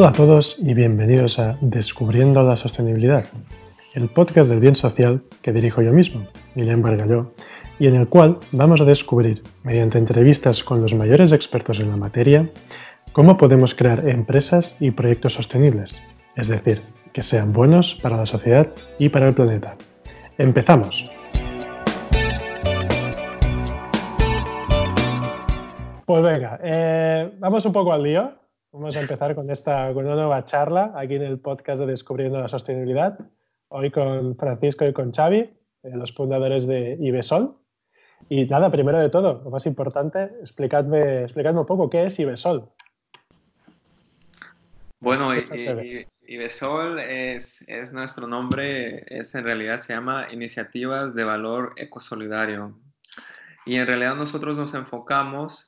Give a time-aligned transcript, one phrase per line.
[0.00, 3.24] Hola a todos y bienvenidos a Descubriendo la Sostenibilidad,
[3.94, 6.24] el podcast del bien social que dirijo yo mismo,
[6.54, 7.32] Guillem Bargalló,
[7.80, 11.96] y en el cual vamos a descubrir, mediante entrevistas con los mayores expertos en la
[11.96, 12.48] materia,
[13.10, 16.00] cómo podemos crear empresas y proyectos sostenibles,
[16.36, 16.80] es decir,
[17.12, 18.68] que sean buenos para la sociedad
[19.00, 19.74] y para el planeta.
[20.38, 21.10] ¡Empezamos!
[26.06, 28.47] Pues venga, eh, vamos un poco al lío.
[28.70, 32.38] Vamos a empezar con, esta, con una nueva charla aquí en el podcast de Descubriendo
[32.38, 33.18] la Sostenibilidad.
[33.68, 35.56] Hoy con Francisco y con Xavi, eh,
[35.94, 37.56] los fundadores de Ibesol.
[38.28, 42.68] Y nada, primero de todo, lo más importante, explicadme, explicadme un poco qué es Ibesol.
[45.00, 45.30] Bueno,
[46.26, 52.78] Ibesol es, es nuestro nombre, es en realidad se llama Iniciativas de Valor Ecosolidario.
[53.64, 55.67] Y en realidad nosotros nos enfocamos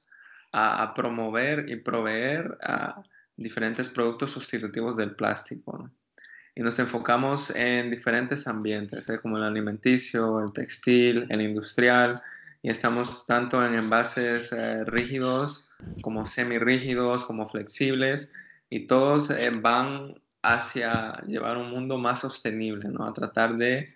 [0.52, 3.02] a, promover y proveer a
[3.36, 5.90] diferentes productos sustitutivos del plástico.
[6.54, 9.18] Y nos enfocamos en diferentes ambientes, ¿eh?
[9.20, 12.20] como el alimenticio, el textil, el industrial,
[12.62, 15.66] y estamos tanto en envases eh, rígidos
[16.02, 18.32] como semirrígidos, como flexibles,
[18.68, 23.06] y todos eh, van hacia llevar un mundo más sostenible, ¿no?
[23.06, 23.88] a tratar de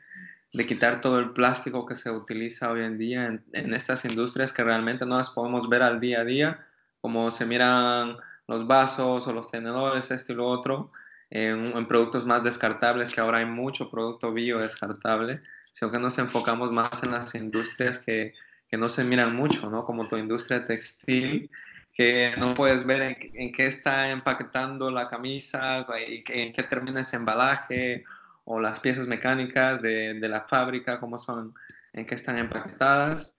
[0.54, 4.62] de quitar todo el plástico que se utiliza hoy en día en, estas industrias que
[4.62, 6.66] realmente no las podemos ver al día a día,
[7.00, 8.16] como se miran
[8.46, 10.90] los vasos o los tenedores, este y lo otro,
[11.28, 15.40] en, productos más descartables, que ahora hay mucho producto bio descartable,
[15.72, 18.32] sino que nos enfocamos más en las industrias que,
[18.68, 19.84] que no se miran mucho, ¿no?
[19.84, 21.50] como tu industria textil,
[21.92, 27.16] que no puedes ver en, en qué está empaquetando la camisa, en qué termina ese
[27.16, 28.04] embalaje,
[28.44, 31.54] o las piezas mecánicas de, de la fábrica, cómo son,
[31.92, 33.36] en qué están empaquetadas.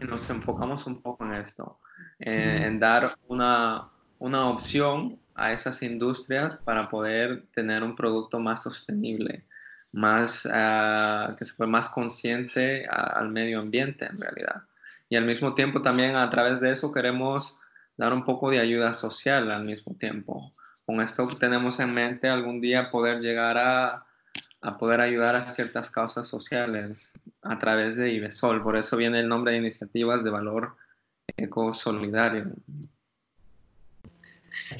[0.00, 1.78] Y nos enfocamos un poco en esto,
[2.18, 9.44] en dar una, una opción a esas industrias para poder tener un producto más sostenible,
[9.92, 14.62] más, uh, que se fue más consciente al medio ambiente en realidad.
[15.10, 17.58] Y al mismo tiempo también a través de eso queremos
[17.98, 20.52] dar un poco de ayuda social al mismo tiempo.
[20.86, 24.06] Con esto tenemos en mente algún día poder llegar a,
[24.62, 27.10] a poder ayudar a ciertas causas sociales
[27.42, 28.62] a través de IBESOL.
[28.62, 30.76] Por eso viene el nombre de Iniciativas de Valor
[31.36, 32.52] Ecosolidario.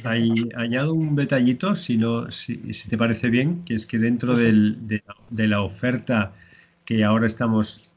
[0.05, 5.03] Hay, añado un detallito, si, no, si, te parece bien, que es que dentro de,
[5.31, 6.33] la oferta
[6.85, 7.95] que ahora estamos,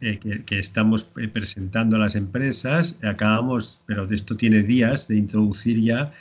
[0.00, 5.18] eh, que, estamos eh, presentando a las empresas, acabamos, pero de esto tiene días, de
[5.18, 6.12] introducir ya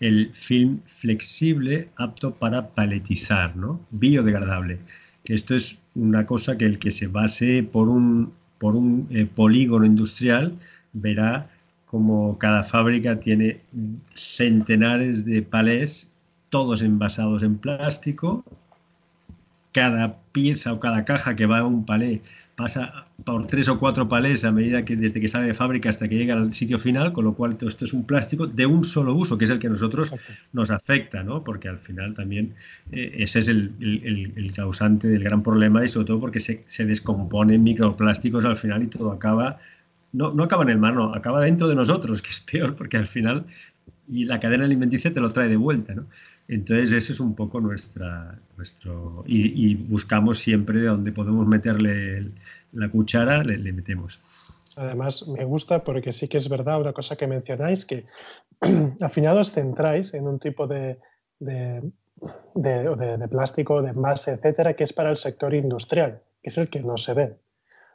[0.00, 3.80] el film flexible apto para paletizar, ¿no?
[3.90, 4.78] biodegradable.
[5.24, 9.86] Esto es una cosa que el que se base por un, por un eh, polígono
[9.86, 10.58] industrial
[10.92, 11.48] verá
[11.86, 13.60] como cada fábrica tiene
[14.16, 16.12] centenares de palés,
[16.50, 18.44] todos envasados en plástico.
[19.72, 22.20] Cada pieza o cada caja que va a un palé
[22.56, 26.08] pasa por tres o cuatro palés a medida que desde que sale de fábrica hasta
[26.08, 28.84] que llega al sitio final, con lo cual todo esto es un plástico de un
[28.84, 30.14] solo uso, que es el que a nosotros
[30.52, 31.42] nos afecta, ¿no?
[31.42, 32.54] Porque al final también
[32.92, 36.86] eh, ese es el, el, causante del gran problema y sobre todo porque se, se,
[36.86, 39.58] descomponen microplásticos al final y todo acaba,
[40.12, 42.96] no, no acaba en el mar, no, acaba dentro de nosotros, que es peor porque
[42.96, 43.46] al final
[44.08, 46.06] y la cadena alimenticia te lo trae de vuelta, ¿no?
[46.48, 49.24] Entonces, ese es un poco nuestra, nuestro...
[49.26, 52.22] Y, buscamos siempre de donde podemos meterle
[52.72, 54.20] la cuchara, le, metemos.
[54.76, 58.04] Además, me gusta porque sí que es verdad una cosa que mencionáis, que
[59.00, 60.98] al final os centráis en un tipo de,
[61.38, 61.80] de,
[62.54, 66.80] de, plástico, de envase, etcétera, que es para el sector industrial, que es el que
[66.80, 67.36] no se ve.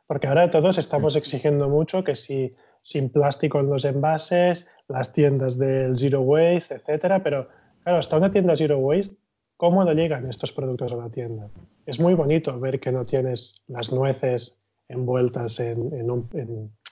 [0.07, 5.57] Porque ahora todos estamos exigiendo mucho que si sin plástico en los envases, las tiendas
[5.57, 7.47] del zero waste, etcétera, pero
[7.89, 9.15] Claro, hasta una tienda Zero Waste,
[9.57, 11.49] ¿cómo no llegan estos productos a la tienda?
[11.87, 16.29] Es muy bonito ver que no tienes las nueces envueltas en, un,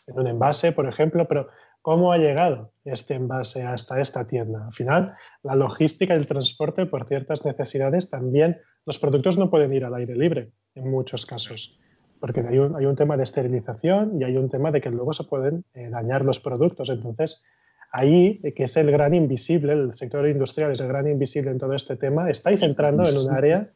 [0.07, 1.49] envase, por ejemplo, pero
[1.83, 4.65] ¿cómo ha llegado este envase hasta esta tienda?
[4.65, 5.13] Al final,
[5.43, 9.93] la logística y el transporte por ciertas necesidades también, los productos no pueden ir al
[9.93, 11.79] aire libre en muchos casos,
[12.19, 15.63] porque hay un, tema de esterilización y hay un tema de que luego se pueden
[15.75, 16.89] eh, dañar los productos.
[16.89, 17.45] Entonces,
[17.91, 21.73] ahí, que es el gran invisible, el sector industrial es el gran invisible en todo
[21.73, 23.71] este tema, estáis entrando en un área...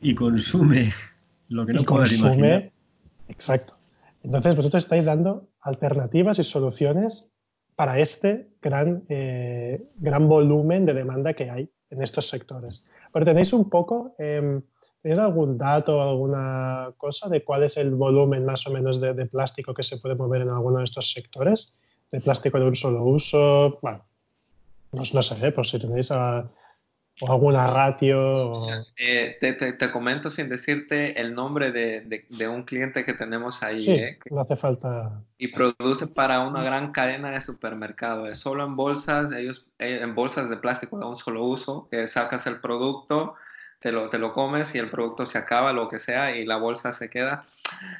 [0.00, 0.90] Y, consume
[1.48, 2.70] lo que no imaginar.
[3.28, 3.74] Exacto.
[4.22, 7.30] Entonces vosotros estáis dando alternativas y soluciones
[7.76, 12.88] para este gran, eh, gran volumen de demanda que hay en estos sectores.
[13.12, 14.60] Pero tenéis un poco, eh,
[15.02, 19.26] ¿tenéis algún dato, alguna cosa de cuál es el volumen más o menos de, de
[19.26, 21.78] plástico que se puede mover en alguno de estos sectores?
[22.14, 23.78] De plástico de un solo uso.
[23.82, 24.04] Bueno,
[24.92, 25.50] no, no sé, ¿eh?
[25.50, 28.68] por si tenéis o alguna ratio.
[28.96, 33.78] Eh, te, te, comento sin decirte el nombre de, de, un cliente que tenemos ahí.
[33.78, 35.22] Sí, eh, no hace falta.
[35.38, 38.28] Y produce para una gran cadena de supermercados.
[38.30, 42.06] Es solo en bolsas, ellos eh, en bolsas de plástico de un solo uso, que
[42.06, 43.34] sacas el producto,
[43.80, 46.58] te lo, te lo comes y el producto se acaba, lo que sea, y la
[46.58, 47.44] bolsa se queda.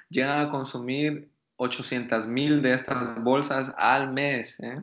[0.09, 4.59] Llega a consumir 800 mil de estas bolsas al mes.
[4.61, 4.83] ¿eh?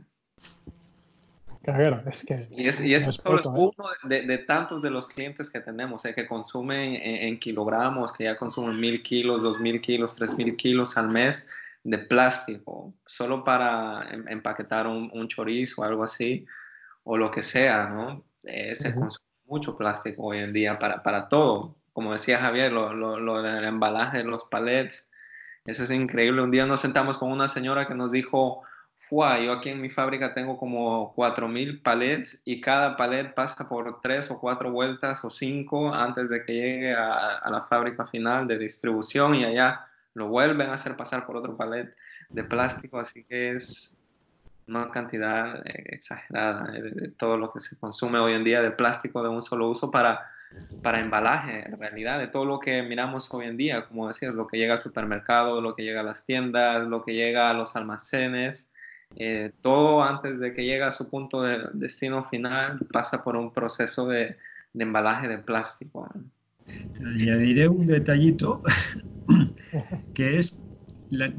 [1.64, 2.48] es que.
[2.52, 3.50] Y, es, y es solo ¿eh?
[3.50, 6.16] uno de, de, tantos de los clientes que tenemos, ¿eh?
[6.16, 10.98] que consumen en, kilogramos, que ya consumen mil kilos, dos mil kilos, tres mil kilos
[10.98, 11.50] al mes
[11.84, 16.46] de plástico, solo para em, empaquetar un, un, chorizo o algo así,
[17.04, 18.24] o lo que sea, ¿no?
[18.44, 21.76] Eh, se consume mucho plástico hoy en día para, para todo.
[21.94, 25.11] Como decía Javier, lo, lo, lo del embalaje, los palets,
[25.66, 26.42] eso es increíble.
[26.42, 28.64] Un día nos sentamos con una señora que nos dijo,
[29.12, 34.32] yo aquí en mi fábrica tengo como 4.000 palets y cada palet pasa por tres
[34.32, 39.36] o cuatro vueltas o cinco antes de que llegue a, la fábrica final de distribución
[39.36, 41.94] y allá lo vuelven a hacer pasar por otro palet
[42.30, 43.98] de plástico, así que es
[44.68, 49.22] una cantidad eh, exagerada de, todo lo que se consume hoy en día de plástico
[49.22, 50.31] de un solo uso para,
[50.82, 54.48] para embalaje, en realidad, de todo lo que miramos hoy en día, como decías, lo
[54.48, 57.76] que llega al supermercado, lo que llega a las tiendas, lo que llega a los
[57.76, 58.72] almacenes,
[59.16, 63.52] eh, todo antes de que llegue a su punto de destino final pasa por un
[63.52, 64.38] proceso de,
[64.74, 66.10] embalaje de plástico.
[67.06, 68.64] añadiré un detallito
[70.14, 70.62] que es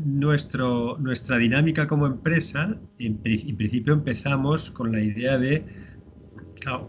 [0.04, 2.76] nuestro, nuestra dinámica como empresa.
[2.98, 5.64] En, principio empezamos con la idea de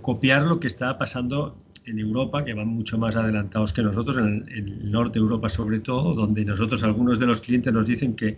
[0.02, 4.46] copiar lo que está pasando en Europa, que van mucho más adelantados que nosotros, en
[4.50, 8.38] el norte de Europa sobre todo, donde nosotros algunos de los clientes nos dicen que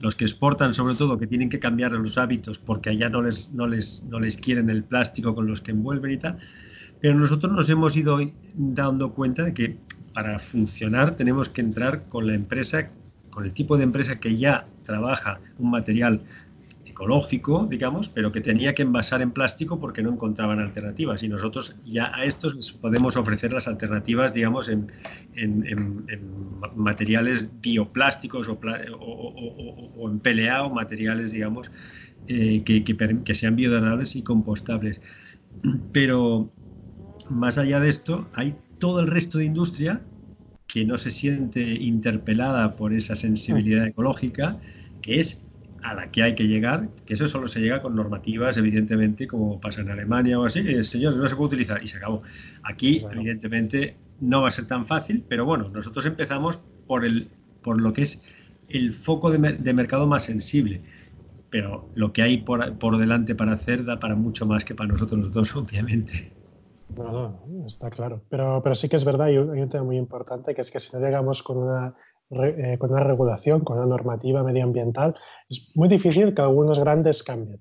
[0.00, 3.50] los que exportan sobre todo, que tienen que cambiar los hábitos porque allá no les,
[3.52, 6.38] no les, no les quieren el plástico con los que envuelven y tal.
[7.00, 8.18] Pero nosotros nos hemos ido
[8.54, 9.76] dando cuenta de que
[10.12, 12.90] para funcionar tenemos que entrar con la empresa,
[13.30, 16.20] con el tipo de empresa que ya trabaja un material
[16.96, 21.22] ecológico, digamos, pero que tenía que envasar en plástico porque no encontraban alternativas.
[21.22, 24.90] Y nosotros ya a estos les podemos ofrecer las alternativas, digamos, en,
[26.74, 28.58] materiales bioplásticos o,
[28.98, 31.70] o, en PLA o materiales, digamos,
[32.28, 35.02] eh, que, que, sean biodegradables y compostables.
[35.92, 36.50] Pero
[37.28, 40.00] más allá de esto, hay todo el resto de industria
[40.66, 44.58] que no se siente interpelada por esa sensibilidad ecológica,
[45.02, 45.45] que es
[45.86, 49.60] a la que hay que llegar, que eso solo se llega con normativas, evidentemente, como
[49.60, 52.22] pasa en Alemania o así, que señor no se puede utilizar y se acabó.
[52.64, 57.28] Aquí, evidentemente, no va a ser tan fácil, pero bueno, nosotros empezamos por, el,
[57.62, 58.20] por lo que es
[58.68, 59.38] el foco de,
[59.72, 60.82] mercado más sensible,
[61.50, 64.88] pero lo que hay por, por, delante para hacer da para mucho más que para
[64.88, 66.32] nosotros dos, obviamente.
[66.96, 68.22] No, no, está claro.
[68.28, 70.80] Pero, pero sí que es verdad, y hay un tema muy importante, que es que
[70.80, 71.94] si no llegamos con una
[72.30, 75.14] eh, con una regulación, con una normativa medioambiental,
[75.48, 77.60] es muy difícil que algunos grandes cambien.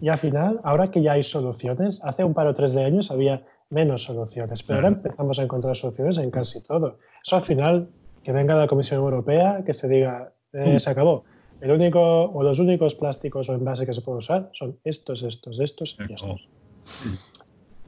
[0.00, 3.10] Y al final, ahora que ya hay soluciones, hace un par o tres de años
[3.10, 6.98] había menos soluciones, pero ahora empezamos a encontrar soluciones en casi todo.
[7.24, 7.88] Eso al final,
[8.22, 11.24] que venga la Comisión Europea, que se diga, eh, se acabó.
[11.60, 15.58] El único o los únicos plásticos o envases que se pueden usar son estos, estos,
[15.58, 16.48] estos y estos.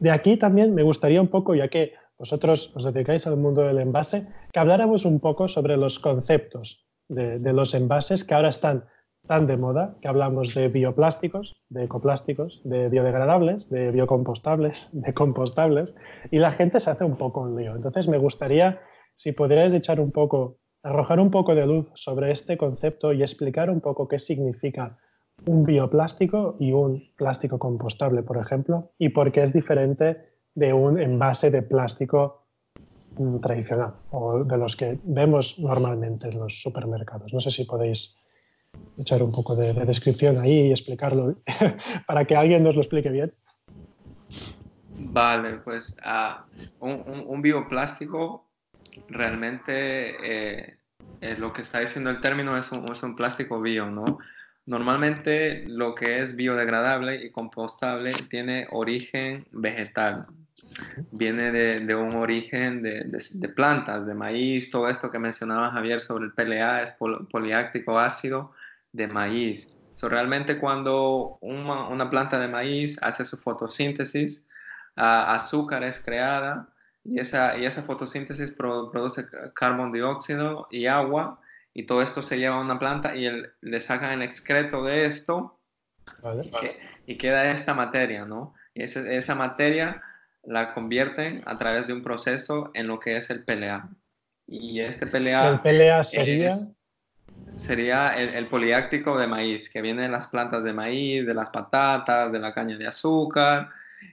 [0.01, 3.81] De aquí también me gustaría un poco, ya que vosotros os dedicáis al mundo del
[3.81, 8.85] envase, que habláramos un poco sobre los conceptos de, los envases que ahora están
[9.27, 15.97] tan de moda, que hablamos de bioplásticos, de ecoplásticos, de biodegradables, de biocompostables, de compostables,
[16.31, 17.75] y la gente se hace un poco un lío.
[17.75, 18.81] Entonces me gustaría,
[19.15, 23.71] si pudierais echar un poco, arrojar un poco de luz sobre este concepto y explicar
[23.71, 24.99] un poco qué significa
[25.47, 31.01] un bioplástico y un plástico compostable, por ejemplo, y por qué es diferente de un
[31.01, 32.45] envase de plástico
[33.17, 37.33] mm, tradicional o de los que vemos normalmente en los supermercados.
[37.33, 38.23] No sé si podéis
[38.99, 41.37] echar un poco de, descripción ahí y explicarlo
[42.07, 43.33] para que alguien nos lo explique bien.
[45.03, 46.45] Vale, pues ah,
[46.81, 48.47] un, bioplástico
[49.09, 50.75] realmente eh,
[51.21, 54.19] eh, lo que está diciendo el término es un, es un plástico bio, ¿no?
[54.67, 60.27] Normalmente lo que es biodegradable y compostable tiene origen vegetal,
[61.11, 66.33] viene de, un origen de, plantas, de maíz, todo esto que mencionaba Javier sobre el
[66.33, 66.97] PLA es
[67.31, 68.53] poliáctico ácido
[68.93, 69.77] de maíz.
[70.03, 74.47] realmente cuando una, planta de maíz hace su fotosíntesis,
[74.97, 76.69] azúcar es creada
[77.05, 81.41] y esa, y esa fotosíntesis produce carbón dióxido y agua
[81.73, 83.29] y todo esto se lleva a una planta y
[83.61, 85.59] le sacan el excreto de esto
[87.07, 88.55] y queda esta materia, ¿no?
[88.75, 90.03] esa materia
[90.45, 93.89] la convierten a través de un proceso en lo que es el PLA.
[94.47, 95.49] Y este PLA...
[95.49, 96.53] ¿El PLA sería?
[97.57, 101.51] sería el, el poliáctico de maíz, que viene de las plantas de maíz, de las
[101.51, 103.69] patatas, de la caña de azúcar,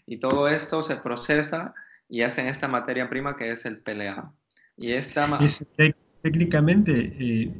[0.05, 1.74] y todo esto se procesa
[2.10, 4.31] y hacen esta materia prima que es el PLA.
[4.75, 5.27] Y esta...
[6.22, 7.51] técnicamente eh,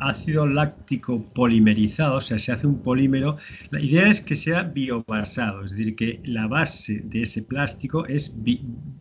[0.00, 3.36] ácido láctico polimerizado, o sea, se hace un polímero.
[3.70, 8.36] La idea es que sea biobasado, es decir, que la base de ese plástico es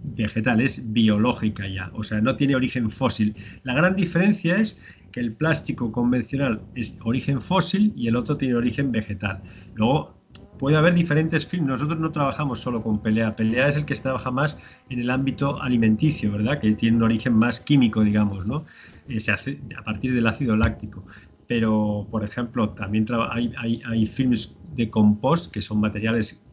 [0.03, 3.35] vegetal, es biológica ya, o sea, no tiene origen fósil.
[3.63, 4.79] La gran diferencia es
[5.11, 9.41] que el plástico convencional es origen fósil y el otro tiene origen vegetal.
[9.75, 10.15] Luego,
[10.57, 11.67] puede haber diferentes films.
[11.67, 13.35] Nosotros no trabajamos solo con pelea.
[13.35, 14.57] Pelea es el que trabaja más
[14.89, 16.59] en el ámbito alimenticio, ¿verdad?
[16.59, 18.65] Que tiene un origen más químico, digamos, ¿no?
[19.07, 21.05] Eh, se hace a partir del ácido láctico.
[21.47, 26.43] Pero, por ejemplo, también hay, hay, hay films de compost, que son materiales,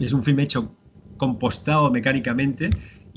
[0.00, 0.76] es un film hecho
[1.16, 2.70] compostado mecánicamente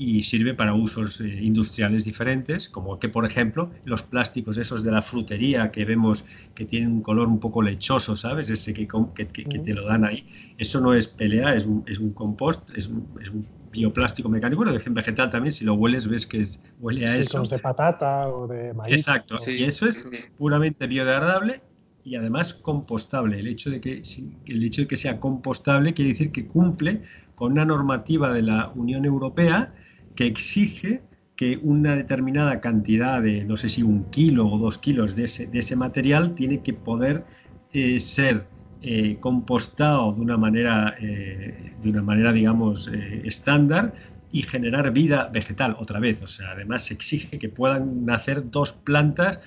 [0.04, 4.90] y sirve para usos eh, industriales diferentes, como que, por ejemplo, los plásticos esos de
[4.90, 8.50] la frutería que vemos que tienen un color un poco lechoso, ¿sabes?
[8.50, 10.26] Ese que, que, que te lo dan ahí.
[10.58, 14.64] Eso no es pelea, es un, es un compost, es un, es un bioplástico mecánico,
[14.64, 17.42] bueno, de vegetal también, si lo hueles ves que es, huele a sí, eso.
[17.42, 18.94] de patata o de maíz.
[18.94, 20.04] Exacto, y eso es
[20.36, 21.60] puramente biodegradable
[22.04, 23.38] y además compostable.
[23.38, 24.02] El hecho, de que,
[24.46, 27.02] el hecho de que sea compostable quiere decir que cumple
[27.36, 29.72] con una normativa de la Unión Europea
[30.14, 31.02] que exige
[31.36, 35.46] que una determinada cantidad de, no sé si un kilo o dos kilos de ese,
[35.46, 37.24] de ese material tiene que poder
[37.72, 38.46] eh, ser
[38.82, 42.90] eh, compostado de una manera, eh, de una manera digamos,
[43.24, 43.94] estándar
[44.32, 46.22] y generar vida vegetal otra vez.
[46.22, 49.40] O sea, además se exige que puedan nacer dos plantas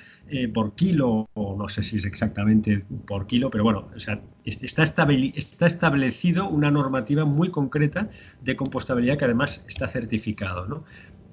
[0.54, 4.84] por kilo, o no sé si es exactamente por kilo, pero bueno, o sea, está,
[4.84, 8.10] está establecido una normativa muy concreta
[8.42, 10.66] de compostabilidad que además está certificado.
[10.68, 10.84] ¿no?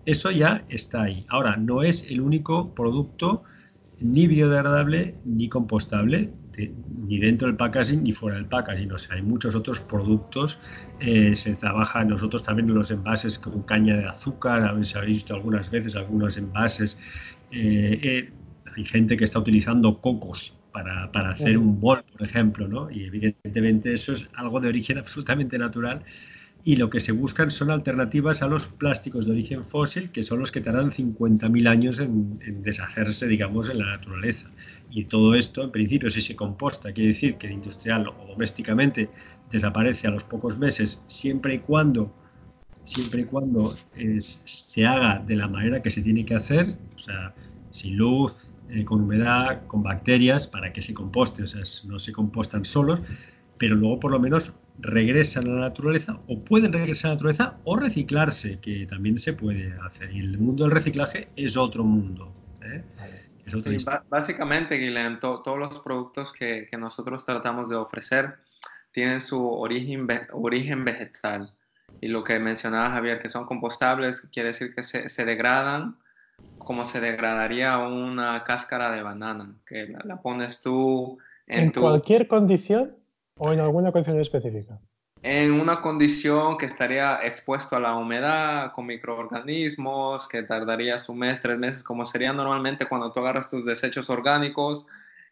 [0.05, 1.25] Eso ya está ahí.
[1.29, 3.45] Ahora, no es el único producto
[4.01, 8.93] ni biodegradable ni compostable, ni dentro del packaging ni fuera del packaging.
[8.93, 10.59] O sea, hay muchos otros productos.
[11.01, 14.63] Eh, se trabaja nosotros también en los envases con caña de azúcar.
[14.63, 16.99] Habéis visto algunas veces algunos envases.
[17.51, 18.33] Eh, eh,
[18.77, 22.91] hay gente que está utilizando cocos para, para hacer un bol, por ejemplo, ¿no?
[22.91, 26.03] Y evidentemente eso es algo de origen absolutamente natural
[26.65, 30.39] y lo que se buscan son alternativas a los plásticos de origen fósil, que son
[30.39, 34.49] los que tardan 50.000 años en, deshacerse, digamos, en la naturaleza.
[34.91, 39.11] Y todo esto, en principio, si se composta, quiere decir que industrial o domésticamente
[39.51, 42.15] desaparece a los pocos meses, siempre y cuando,
[42.85, 43.75] siempre y cuando
[44.21, 47.35] se haga de la manera que se tiene que hacer, o sea,
[47.71, 48.37] sin luz,
[48.71, 53.03] eh, con humedad, con bacterias, para que se composte, o sea, no se compostan solos,
[53.59, 57.59] pero luego por lo menos regresan a la naturaleza o pueden regresar a la naturaleza
[57.65, 60.11] o reciclarse, que también se puede hacer.
[60.13, 62.33] Y el mundo del reciclaje es otro mundo.
[62.65, 62.83] ¿eh?
[64.09, 68.37] básicamente, Guilherme, todos los productos que, que, nosotros tratamos de ofrecer
[68.93, 71.53] tienen su origen, origen vegetal.
[72.01, 75.97] Y lo que mencionaba Javier, que son compostables, quiere decir que se, se degradan
[76.59, 82.97] como se degradaría una cáscara de banana, que la, pones tú en, ¿En cualquier condición
[83.45, 84.79] ¿O en alguna condición específica?
[85.21, 91.43] En una condición que estaría expuesto a la humedad, con microorganismos, que tardaría un mes,
[91.43, 94.87] tres meses, como sería normalmente cuando tú agarras tus desechos orgánicos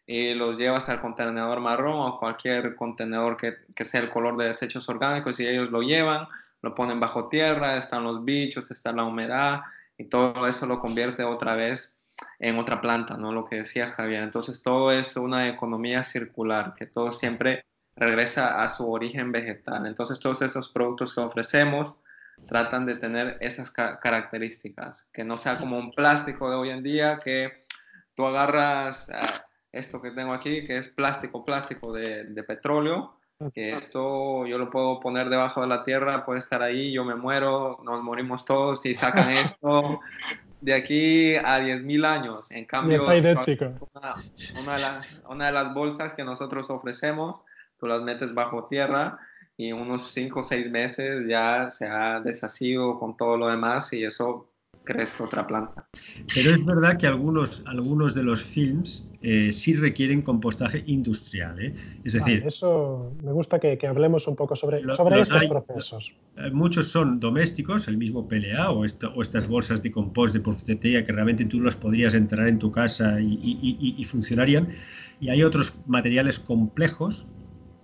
[0.05, 4.47] y los llevas al contenedor marrón o cualquier contenedor que, que sea el color de
[4.47, 6.27] desechos orgánicos y ellos lo llevan,
[6.61, 9.61] lo ponen bajo tierra, están los bichos, está la humedad
[9.97, 12.03] y todo eso lo convierte otra vez
[12.39, 13.31] en otra planta, ¿no?
[13.31, 14.21] Lo que decía Javier.
[14.23, 17.63] Entonces todo es una economía circular, que todo siempre
[17.95, 19.85] regresa a su origen vegetal.
[19.85, 22.01] Entonces todos esos productos que ofrecemos
[22.47, 27.19] tratan de tener esas características, que no sea como un plástico de hoy en día
[27.23, 27.65] que
[28.15, 33.15] tú agarras ah, esto que tengo aquí, que es plástico, plástico de, de, petróleo,
[33.53, 37.15] que esto yo lo puedo poner debajo de la tierra, puede estar ahí, yo me
[37.15, 39.99] muero, nos morimos todos y sacan esto
[40.59, 42.51] de aquí a 10.000 años.
[42.51, 43.03] En cambio.
[43.03, 43.13] Una,
[44.61, 47.41] una, de las, una de las bolsas que nosotros ofrecemos
[47.81, 49.19] tú las metes bajo tierra
[49.57, 54.03] y unos 5 o 6 meses ya se ha deshacido con todo lo demás y
[54.05, 54.47] eso
[54.83, 55.87] crece otra planta.
[56.33, 61.59] Pero es verdad que algunos, algunos de los films eh, sí requieren compostaje industrial.
[61.63, 61.75] ¿eh?
[62.03, 66.15] Es decir, eso me gusta que, hablemos un poco sobre, sobre estos procesos.
[66.37, 71.03] Eh, muchos son domésticos, el mismo PLA o, o estas bolsas de compost de porcetería
[71.03, 74.69] que realmente tú las podrías entrar en tu casa y, y funcionarían.
[75.19, 77.27] Y hay otros materiales complejos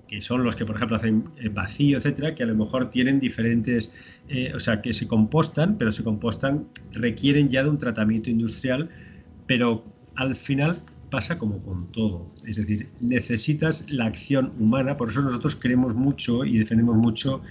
[0.08, 3.20] que son los que, por ejemplo, hacen eh, vacío, etcétera, que a lo mejor tienen
[3.20, 3.94] diferentes,
[4.30, 8.90] eh, o sea, que se compostan, pero se compostan, requieren ya de un tratamiento industrial,
[9.46, 9.84] pero
[10.16, 12.28] al final pasa como con todo.
[12.46, 17.42] Es decir, necesitas la acción humana, por eso nosotros creemos mucho y defendemos mucho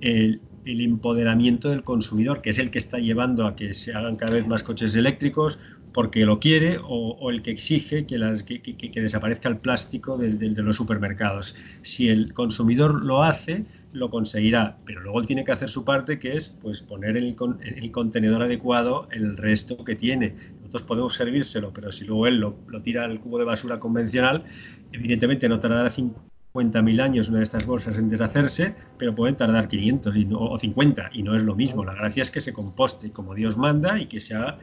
[0.00, 4.16] el, el empoderamiento del consumidor, que es el que está llevando a que se hagan
[4.16, 5.58] cada vez más coches eléctricos
[5.94, 11.54] porque lo quiere o, el que exige que, desaparezca el plástico de, de, los supermercados.
[11.82, 16.18] Si el consumidor lo hace, lo conseguirá, pero luego él tiene que hacer su parte,
[16.18, 20.34] que es pues, poner en el, en el contenedor adecuado el resto que tiene.
[20.56, 24.42] Nosotros podemos servírselo, pero si luego él lo, lo tira al cubo de basura convencional,
[24.90, 30.16] evidentemente no tardará 50.000 años una de estas bolsas en deshacerse, pero pueden tardar 500
[30.16, 31.84] y o 50 y no es lo mismo.
[31.84, 34.58] La gracia es que se composte como Dios manda y que se haga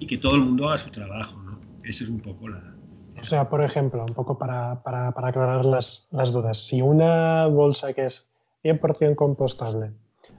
[0.00, 1.40] y que todo el mundo haga su trabajo.
[1.42, 1.60] ¿no?
[1.84, 2.74] Esa es un poco la...
[3.20, 7.46] O sea, por ejemplo, un poco para, para, para aclarar las, las, dudas, si una
[7.46, 8.30] bolsa que es
[8.64, 9.92] 100% compostable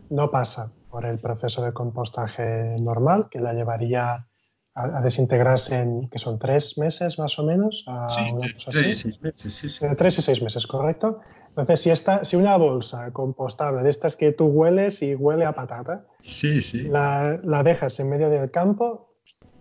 [0.10, 4.28] no pasa por el proceso de compostaje normal, que la llevaría
[4.74, 8.72] a, a desintegrarse en, que son tres meses más o menos, a sí, una cosa
[8.72, 8.96] tres, así.
[8.96, 9.86] Seis meses, sí, sí.
[9.96, 11.20] Tres y seis meses, correcto.
[11.50, 15.54] Entonces, si, esta, si una bolsa compostable de estas que tú hueles y huele a
[15.54, 16.84] patata, sí, sí.
[16.84, 19.11] La, la dejas en medio del campo,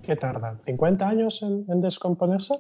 [0.02, 0.61] ¿Qué tarda?
[0.64, 2.54] ¿50 años en, en, descomponerse?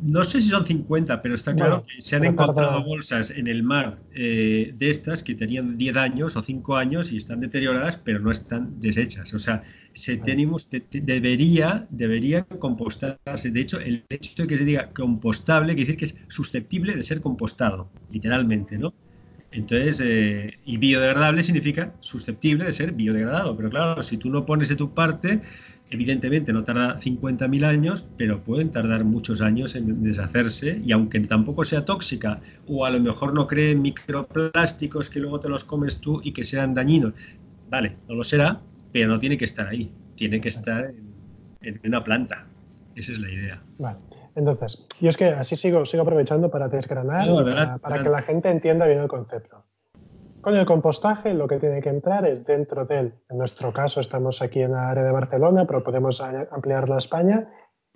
[0.00, 2.84] No sé si son 50, pero está claro bueno, que se han encontrado tarda...
[2.84, 7.16] bolsas en el mar eh, de estas que tenían 10 años o 5 años y
[7.16, 9.34] están deterioradas, pero no están deshechas.
[9.34, 10.24] O sea, se vale.
[10.24, 13.50] tenemos, te, te, debería, debería compostarse.
[13.50, 17.02] De hecho, el hecho de que se diga compostable quiere decir que es susceptible de
[17.02, 18.94] ser compostado, literalmente, ¿no?
[19.50, 23.56] Entonces, eh, y biodegradable significa susceptible de ser biodegradado.
[23.56, 25.40] Pero claro, si tú no pones de tu parte,
[25.90, 31.64] evidentemente no tarda 50.000 años, pero pueden tardar muchos años en deshacerse y aunque tampoco
[31.64, 36.20] sea tóxica o a lo mejor no cree microplásticos que luego te los comes tú
[36.22, 37.14] y que sean dañinos,
[37.70, 38.60] vale, no lo será,
[38.92, 41.12] pero no tiene que estar ahí, tiene que estar en,
[41.62, 42.46] en una planta.
[42.94, 43.62] Esa es la idea.
[43.78, 43.98] Vale.
[44.34, 48.22] Entonces, yo es que así sigo, sigo aprovechando para desgranar, no, para, para que la
[48.22, 49.64] gente entienda bien el concepto.
[50.48, 54.40] Con el compostaje lo que tiene que entrar es dentro del, en nuestro caso estamos
[54.40, 57.52] aquí en la área de Barcelona, pero podemos ampliarlo a España,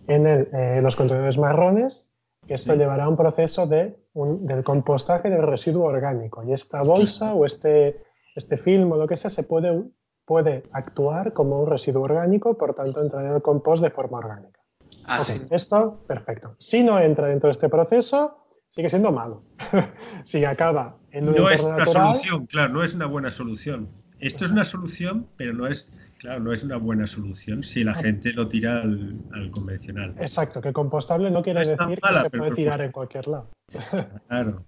[0.07, 2.13] en el, eh, los contenedores marrones,
[2.47, 2.79] que esto sí.
[2.79, 6.45] llevará a un proceso de, un, del compostaje del residuo orgánico.
[6.45, 7.33] Y esta bolsa sí.
[7.35, 8.05] o este,
[8.37, 9.85] este film o lo que sea se puede,
[10.27, 14.61] puede actuar como un residuo orgánico, por tanto entrar en el compost de forma orgánica.
[15.07, 15.47] Ah, okay, sí.
[15.49, 16.55] Esto, perfecto.
[16.59, 19.45] Si no entra dentro de este proceso, sigue siendo malo.
[20.25, 23.89] si acaba en No es una solución, claro, no es una buena solución.
[24.19, 27.95] Esto es una solución, pero no es, claro, no es una buena solución si la
[27.95, 30.15] gente lo tira al, al convencional.
[30.19, 33.51] Exacto, que compostable no quiere No decir mala, que se puede tirar en cualquier lado.
[34.29, 34.65] Claro.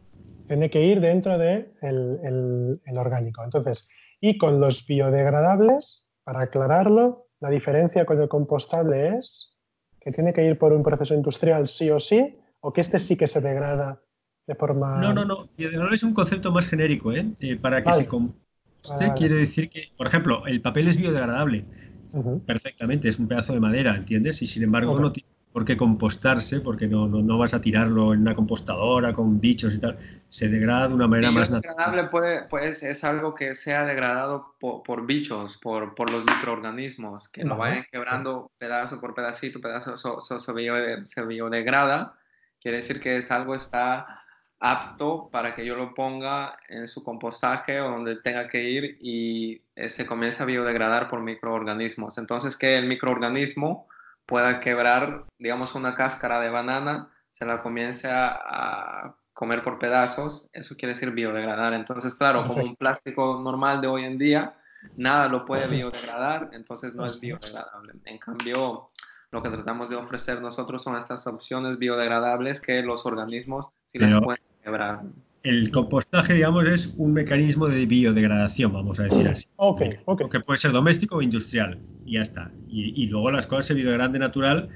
[0.47, 3.43] Tiene que ir dentro de el, el- el orgánico.
[3.43, 3.89] Entonces,
[4.21, 9.57] y con los biodegradables, para aclararlo, la diferencia con el compostable es
[10.01, 13.17] que tiene que ir por un proceso industrial sí o sí, o que este sí
[13.17, 14.03] que se degrada
[14.47, 15.03] de forma...
[15.03, 15.49] No, no, no.
[15.57, 17.27] Biodegradable es un concepto más genérico, ¿eh?
[17.41, 18.05] Eh, para que Vale.
[18.05, 18.41] se composte
[18.89, 21.65] Vale, quiere decir que, por ejemplo, el papel es biodegradable
[22.13, 22.41] Ujú.
[22.47, 24.43] perfectamente, es un pedazo de madera, ¿entiendes?
[24.43, 25.01] Y sin embargo Ok.
[25.01, 29.13] no tiene por qué compostarse porque no, no, no vas a tirarlo en una compostadora
[29.13, 29.97] con bichos y tal.
[30.29, 31.75] Se degrada de una manera más natural.
[31.77, 37.29] Biodegradable puede, pues es algo que sea degradado por, por bichos, por, por los microorganismos,
[37.29, 37.71] que lo Vale.
[37.71, 42.19] vayan quebrando pedazo por pedacito, pedazo so- so- se, bio- se biodegrada.
[42.61, 44.24] Quiere decir que es algo está
[44.61, 49.63] apto para que yo lo ponga en su compostaje o donde tenga que ir y
[49.89, 52.19] se comienza a biodegradar por microorganismos.
[52.19, 53.89] Entonces que el microorganismo
[54.27, 60.77] pueda quebrar, digamos, una cáscara de banana, se la comience a, comer por pedazos, eso
[60.77, 61.75] quiere decir biodegradar.
[61.75, 64.55] Entonces, claro, como un plástico normal de hoy en día,
[64.97, 67.21] nada lo puede biodegradar, entonces no es.
[67.21, 67.95] biodegradable.
[68.05, 68.91] En cambio,
[69.33, 74.15] lo que tratamos de ofrecer nosotros son estas opciones biodegradables que los organismos sí las
[74.15, 74.99] Pero- pueden quebrar.
[75.43, 79.47] El compostaje, digamos, es un mecanismo de biodegradación, vamos a decir así.
[79.57, 80.31] Ok, ok.
[80.31, 82.55] Que puede ser doméstico o industrial, y ya está.
[82.67, 84.71] Y, y luego las cosas se biodegradan de natural,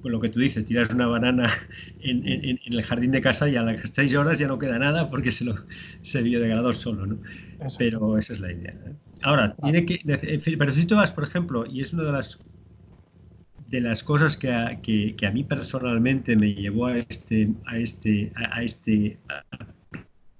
[0.00, 1.44] pues lo que tú dices, tiras una banana
[2.00, 4.78] en, en- en el jardín de casa y a las seis horas ya no queda
[4.78, 5.56] nada porque se, lo,
[6.00, 7.20] se biodegradó solo, ¿no?
[7.60, 7.76] Eso.
[7.78, 8.72] Pero esa es la idea.
[8.86, 8.94] ¿eh?
[9.22, 12.38] Ahora, tiene que, nece- pero si tú vas, por ejemplo, y es una de las
[13.66, 17.78] de las cosas que a, que, que a mí personalmente me llevó a este a
[17.78, 19.42] este a, este a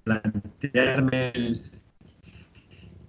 [0.03, 1.61] plantearme el,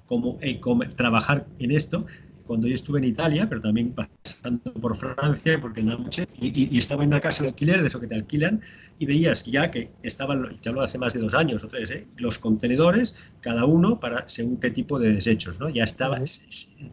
[0.04, 2.06] como, el come- trabajar en esto
[2.44, 6.28] cuando yo estuve en Italia, pero también pas- pasando por Francia porque en la noche,
[6.40, 8.60] y, estaba en una casa de alquiler, de eso que te alquilan,
[9.00, 12.06] y veías ya que estaban, te hablo hace más de dos años o tres, ¿eh?
[12.18, 15.68] los contenedores, cada uno para según qué tipo de desechos, ¿no?
[15.70, 16.20] Ya estaba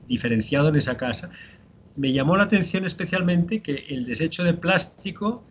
[0.08, 1.30] diferenciado en esa casa.
[1.96, 5.46] Me llamó la atención especialmente que el desecho de plástico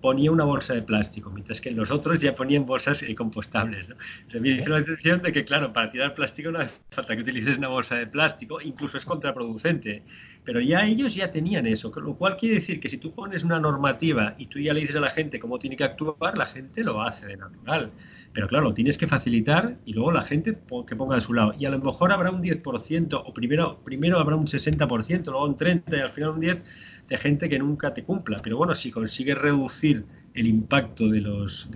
[0.00, 3.88] ponía una bolsa de plástico, mientras que los otros ya ponían bolsas eh, compostables.
[3.88, 3.96] ¿no?
[4.28, 7.22] Se me hizo la atención de que, claro, para tirar plástico no hace falta que
[7.22, 10.02] utilices una bolsa de plástico, incluso es contraproducente.
[10.44, 13.60] Pero ya ellos ya tenían eso, lo cual quiere decir que si tú pones una
[13.60, 16.82] normativa y tú ya le dices a la gente cómo tiene que actuar, la gente
[16.82, 17.92] lo hace de natural.
[18.32, 21.52] Pero claro, lo tienes que facilitar y luego la gente que ponga de su lado.
[21.58, 25.56] Y a lo mejor habrá un 10%, o primero, primero habrá un 60%, luego un
[25.56, 26.62] 30% y al final un 10%
[27.08, 28.36] de gente que nunca te cumpla.
[28.42, 31.68] Pero bueno, si consigues reducir el impacto de los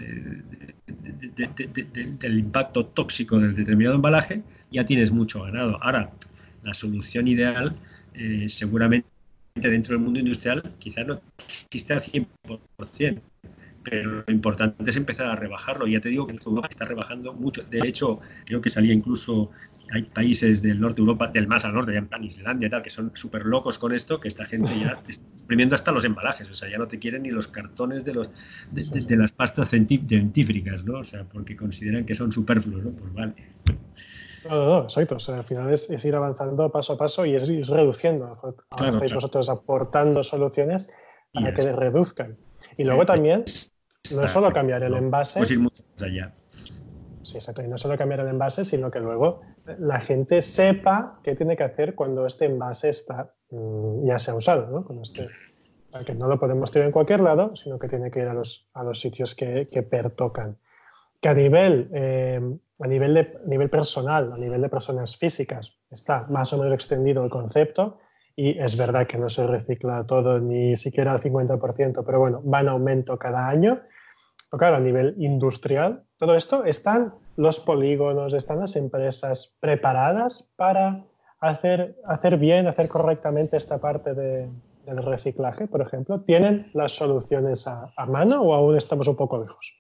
[2.23, 5.83] del impacto tóxico del determinado embalaje, ya tienes mucho ganado.
[5.83, 6.11] Ahora,
[6.63, 7.77] la solución ideal,
[8.15, 9.09] eh, seguramente
[9.55, 13.21] dentro del mundo industrial, quizás no existe al 100%,
[13.85, 15.87] pero lo importante es empezar a rebajarlo.
[15.87, 17.63] Ya te digo que Europa está rebajando mucho.
[17.65, 19.51] De hecho, creo que salía incluso,
[19.93, 22.71] hay países del norte de Europa, del más al norte, ya en plan Islandia y
[22.71, 26.05] tal, que son súper locos con esto, que esta gente ya está exprimiendo hasta los
[26.05, 26.51] embalajes.
[26.51, 28.29] O sea, ya no te quieren ni los cartones de, los,
[28.73, 31.01] de, las pastas dentífricas, ¿no?
[31.01, 32.91] O sea, porque consideran que son superfluos, ¿no?
[32.93, 33.35] Pues vale.
[34.49, 35.17] No, no, exacto.
[35.17, 38.39] O sea, al final es, ir avanzando paso a paso y es ir reduciendo.
[38.71, 40.91] Ahora estáis vosotros aportando soluciones
[41.33, 42.37] para que reduzcan.
[42.77, 43.45] Y luego también
[44.13, 45.41] no es solo cambiar el envase.
[45.41, 46.35] Pues ir mucho más allá.
[47.23, 47.63] Sí, exacto.
[47.63, 49.41] Y no solo cambiar el envase, sino que luego
[49.79, 54.35] la gente sepa qué tiene que hacer cuando este envase está mm, ya se ha
[54.35, 55.03] usado, ¿no?
[55.03, 55.29] este,
[56.05, 58.69] que no lo podemos tirar en cualquier lado, sino que tiene que ir a los,
[58.75, 60.59] a los sitios que, que pertocan.
[61.21, 62.41] Que a nivel, eh,
[62.81, 67.25] a nivel, de, nivel personal, a nivel de personas físicas, está más o menos extendido
[67.25, 68.01] el concepto
[68.37, 72.61] y es verdad que no se recicla todo ni siquiera al 50%, pero bueno, va
[72.61, 73.81] en aumento cada año
[74.57, 81.05] claro, a nivel industrial, todo esto, están los polígonos, están las empresas preparadas para
[81.41, 84.49] hacer, hacer bien, hacer correctamente esta parte de,
[84.87, 86.21] del reciclaje, por ejemplo.
[86.21, 89.75] ¿Tienen las soluciones a, mano o aún estamos un poco lejos?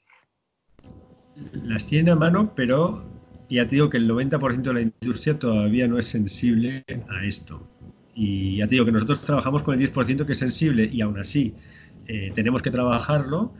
[1.52, 3.02] Las tienen a mano, pero
[3.48, 7.60] ya te digo que el 90% de la industria todavía no es sensible a esto.
[8.14, 11.18] Y ya te digo que nosotros trabajamos con el 10% que es sensible y aún
[11.18, 11.54] así
[12.06, 13.52] eh, tenemos que trabajarlo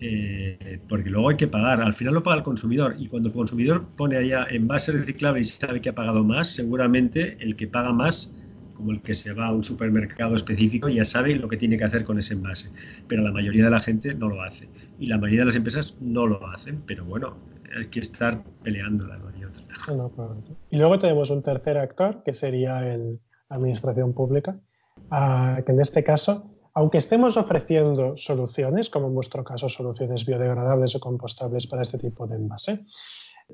[0.00, 1.80] eh, porque luego hay que pagar.
[1.80, 5.44] Al final lo paga el consumidor y cuando el consumidor pone allá envase reciclable y
[5.44, 8.34] sabe que ha pagado más, seguramente el que paga más,
[8.74, 11.84] como el que se va a un supermercado específico, ya sabe lo que tiene que
[11.84, 12.70] hacer con ese envase.
[13.08, 15.96] Pero la mayoría de la gente no lo hace y la mayoría de las empresas
[16.00, 16.82] no lo hacen.
[16.86, 17.36] Pero bueno,
[17.76, 20.28] hay que estar peleando la hay otra.
[20.70, 24.60] y luego tenemos un tercer actor que sería el, administración pública,
[25.10, 30.94] ah, que en este caso aunque estemos ofreciendo soluciones, como en vuestro caso soluciones biodegradables
[30.96, 32.84] o compostables para este tipo de envase,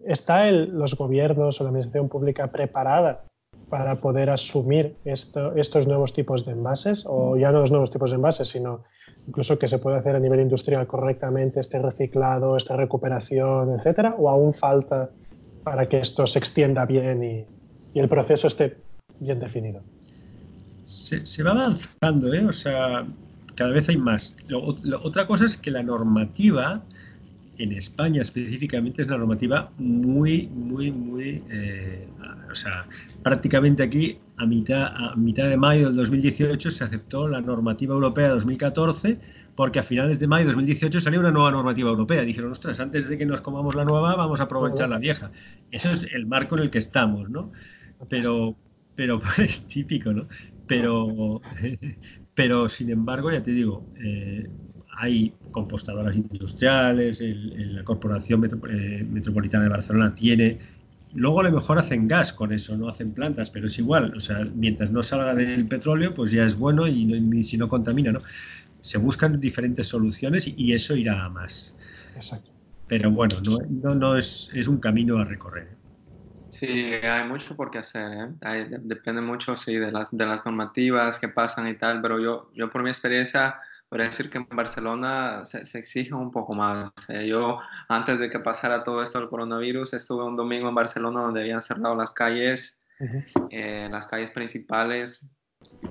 [0.06, 3.24] ¿está los gobiernos o la administración pública preparada
[3.70, 7.04] para poder asumir estos nuevos tipos de envases?
[7.08, 8.84] O ya no los nuevos tipos de envases, sino
[9.26, 14.16] incluso que se puede hacer a nivel industrial correctamente este reciclado, esta recuperación, etcétera?
[14.18, 15.10] ¿O aún falta
[15.62, 18.76] para que esto se extienda bien y el proceso esté
[19.18, 19.80] bien definido?
[20.84, 22.44] Se, va avanzando, ¿eh?
[22.46, 23.06] O sea,
[23.54, 24.36] cada vez hay más.
[25.02, 26.82] otra cosa es que la normativa
[27.58, 32.08] en España específicamente es una normativa muy, muy, muy, eh,
[32.50, 32.84] o sea,
[33.22, 39.18] prácticamente aquí a mitad, de mayo del 2018 se aceptó la normativa europea de 2014
[39.54, 42.22] porque a finales de mayo de 2018 salió una nueva normativa europea.
[42.22, 45.30] Dijeron, ostras, antes de que nos comamos la nueva, vamos a aprovechar la vieja.
[45.70, 47.52] Ese es el marco en el que estamos, ¿no?
[48.08, 48.56] Pero,
[48.96, 50.26] pero es típico, ¿no?
[50.66, 51.40] Pero,
[52.34, 54.48] pero sin embargo, ya te digo, eh,
[54.96, 60.58] hay compostadoras industriales, la Corporación eh, Metropolitana de Barcelona tiene.
[61.14, 64.12] Luego a lo mejor hacen gas con eso, no hacen plantas, pero es igual.
[64.16, 68.12] O sea, mientras no salga del petróleo, pues ya es bueno y, si no contamina,
[68.12, 68.22] ¿no?
[68.80, 71.76] Se buscan diferentes soluciones y, eso irá a más.
[72.16, 72.50] Exacto.
[72.88, 75.83] Pero bueno, no, no, no es, es un camino a recorrer.
[76.58, 78.12] Sí, hay mucho por qué hacer,
[78.42, 78.68] ¿eh?
[78.80, 82.70] depende mucho, sí, de las, de las normativas que pasan y tal, pero yo, yo
[82.70, 86.90] por mi experiencia, podría decir que en Barcelona se, se exige un poco más.
[87.08, 87.26] ¿eh?
[87.26, 91.40] Yo, antes de que pasara todo esto del coronavirus, estuve un domingo en Barcelona donde
[91.40, 92.80] habían cerrado las calles,
[93.50, 95.28] eh, las calles principales,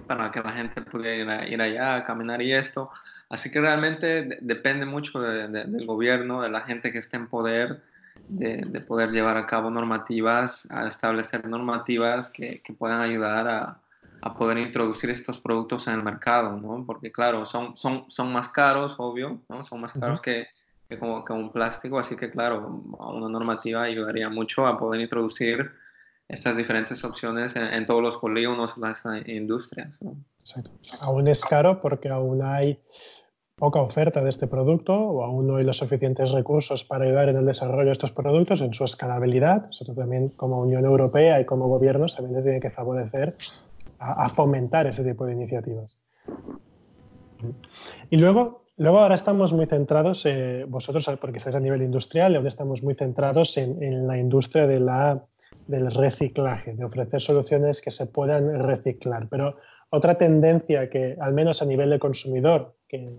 [0.08, 2.89] para que la gente pudiera ir, allá a caminar y esto.
[3.30, 7.84] Así que realmente depende mucho del gobierno, de la gente que esté en poder
[8.28, 13.80] de, poder llevar a cabo normativas, a establecer normativas que, que puedan ayudar a,
[14.23, 16.86] a poder introducir estos productos en el mercado, ¿no?
[16.86, 19.65] Porque claro, son, son, son más caros, obvio, ¿no?
[19.65, 20.47] Son más caros que,
[20.88, 25.69] que, como, que un plástico, así que claro, una normativa ayudaría mucho a poder introducir
[26.30, 30.02] estas diferentes opciones en, todos los polígonos, las industrias.
[30.02, 30.15] ¿no?
[30.39, 30.71] Exacto.
[31.02, 32.80] Aún es caro porque aún hay
[33.55, 37.37] poca oferta de este producto o aún no hay los suficientes recursos para ayudar en
[37.37, 39.67] el desarrollo de estos productos, en su escalabilidad.
[39.67, 43.35] Nosotros también como Unión Europea y como gobiernos también tiene que favorecer
[43.99, 46.01] a, fomentar ese tipo de iniciativas.
[48.09, 52.47] Y luego, luego ahora estamos muy centrados, eh, vosotros porque estáis a nivel industrial, ahora
[52.47, 55.23] estamos muy centrados en, la industria de la,
[55.67, 59.27] del reciclaje, de ofrecer soluciones que se puedan reciclar.
[59.29, 59.55] Pero
[59.89, 63.09] otra tendencia que, al menos a nivel de consumidor, que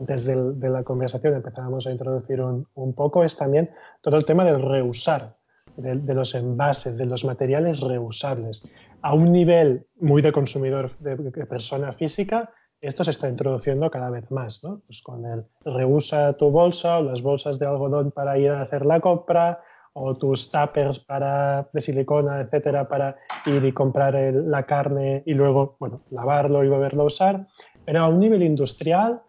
[0.00, 4.44] desde de la conversación empezábamos a introducir un, un, poco, es también todo el tema
[4.44, 5.36] del reusar,
[5.76, 8.70] de, de, los envases, de los materiales reusables
[9.04, 14.30] a un nivel muy de consumidor, de, persona física, esto se está introduciendo cada vez
[14.30, 14.80] más, ¿no?
[14.86, 18.86] Pues con el reusa tu bolsa o las bolsas de algodón para ir a hacer
[18.86, 19.60] la compra
[19.92, 25.76] o tus tuppers para, de silicona, etcétera, para ir y comprar la carne y luego,
[25.78, 27.46] bueno, lavarlo y volverlo a usar.
[27.84, 29.20] Pero a un nivel industrial,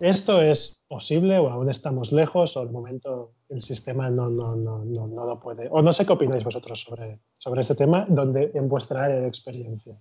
[0.00, 4.84] esto es posible o aún estamos lejos o al momento el sistema no, no, no,
[4.84, 5.68] no, lo puede.
[5.70, 9.28] O no sé qué opináis vosotros sobre, sobre este tema, donde en vuestra área de
[9.28, 9.96] experiencia.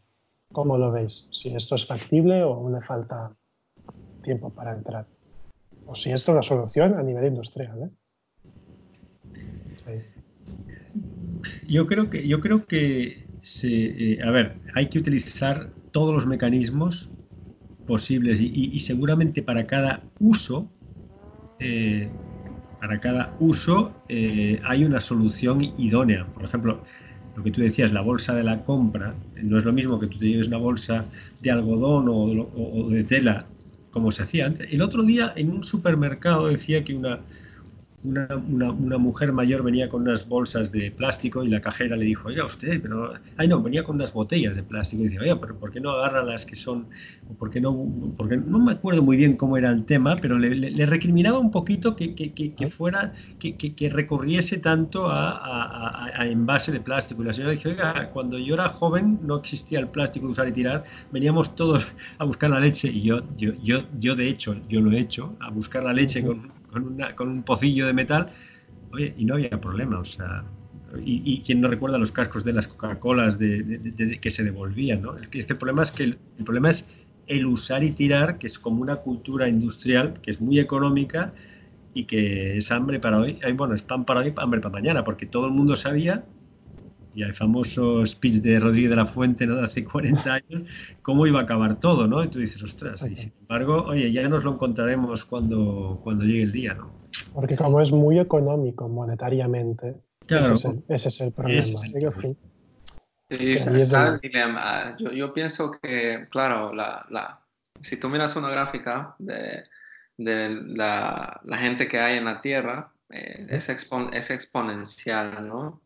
[0.51, 1.27] ¿Cómo lo veis?
[1.31, 3.36] Si esto es factible o aún le falta
[4.21, 5.05] tiempo para entrar.
[5.86, 7.91] O si esto es una solución a nivel industrial.
[9.88, 10.05] ¿eh?
[11.67, 16.25] Yo creo que, yo creo que se, eh, a ver, hay que utilizar todos los
[16.25, 17.12] mecanismos
[17.86, 20.67] posibles y, seguramente para cada uso
[21.60, 22.10] eh,
[22.80, 26.26] para cada uso eh, hay una solución idónea.
[26.34, 26.84] Por ejemplo,
[27.36, 30.17] lo que tú decías, la bolsa de la compra, no es lo mismo que tú
[30.19, 31.06] te lleves una bolsa
[31.41, 33.48] de algodón o de tela
[33.95, 34.71] como se hacía antes.
[34.71, 37.21] El otro día en un supermercado decía que una,
[38.05, 42.45] una, mujer mayor venía con unas bolsas de plástico y la cajera le dijo, oiga
[42.45, 43.13] usted, pero...
[43.37, 45.91] Ay, no, venía con unas botellas de plástico y decía, oiga, pero ¿por qué no
[45.91, 46.87] agarra las que son...
[47.37, 47.87] por qué no...
[48.17, 51.95] Porque no me acuerdo muy bien cómo era el tema, pero le, recriminaba un poquito
[51.95, 53.13] que, que, que, fuera...
[53.39, 57.21] Que, recurriese tanto a, a, envase de plástico.
[57.21, 60.47] Y la señora dijo, oiga, cuando yo era joven no existía el plástico de usar
[60.47, 61.87] y tirar, veníamos todos
[62.17, 65.35] a buscar la leche y yo, yo, yo, yo de hecho, yo lo he hecho,
[65.39, 66.51] a buscar la leche con
[67.15, 68.31] con, un pocillo de metal,
[69.17, 70.45] y no había problema, o sea,
[71.03, 75.17] y, quien no recuerda los cascos de las Coca-Colas de, que se devolvían, ¿no?
[75.17, 76.88] Es que, el problema es que el, problema es
[77.27, 81.33] el usar y tirar, que es como una cultura industrial, que es muy económica
[81.93, 85.25] y que es hambre para hoy, bueno, es pan para hoy, hambre para mañana, porque
[85.25, 86.23] todo el mundo sabía
[87.15, 89.56] y el famoso speech de Rodríguez de la Fuente ¿no?
[89.56, 90.63] de hace 40 años,
[91.01, 92.21] cómo iba a acabar todo, ¿no?
[92.23, 96.43] Y tú dices, ostras, y sin embargo, oye, ya nos lo encontraremos cuando, cuando llegue
[96.43, 96.91] el día, ¿no?
[97.34, 99.95] Porque como es muy económico monetariamente,
[100.28, 101.62] ese, es el, ese, es el, problema.
[101.62, 101.75] Sí,
[103.30, 104.95] el dilema.
[104.97, 107.39] Yo, yo, pienso que, claro, la, la,
[107.82, 109.63] si tú miras una gráfica de,
[110.17, 115.82] de la, la, gente que hay en la Tierra, eh, es, es exponencial, ¿no?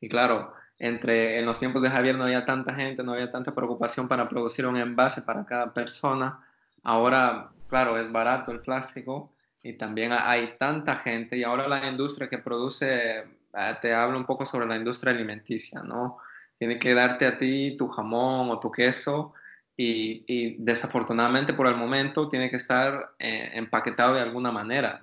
[0.00, 3.54] Y claro, entre en los tiempos de Javier no había tanta gente, no había tanta
[3.54, 6.40] preocupación para producir un envase para cada persona.
[6.82, 9.30] Ahora, claro, es barato el plástico
[9.62, 14.24] y también hay tanta gente y ahora la industria que produce, eh, te hablo un
[14.24, 16.16] poco sobre la industria alimenticia, ¿no?
[16.58, 19.34] Tiene que darte a ti tu jamón o tu queso
[19.76, 25.02] y, desafortunadamente por el momento tiene que estar eh, empaquetado de alguna manera.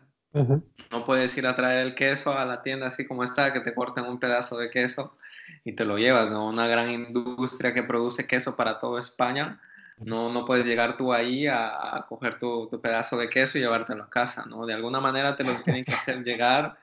[0.91, 3.73] No puedes ir a traer el queso a la tienda así como está, que te
[3.73, 5.17] corten un pedazo de queso
[5.63, 6.47] y te lo llevas, ¿no?
[6.47, 9.59] Una gran industria que produce queso para toda España.
[9.97, 14.03] No, no puedes llegar tú ahí a, coger tu, tu, pedazo de queso y llevártelo
[14.03, 14.65] a casa, ¿no?
[14.65, 16.77] De alguna manera te lo tienen que hacer llegar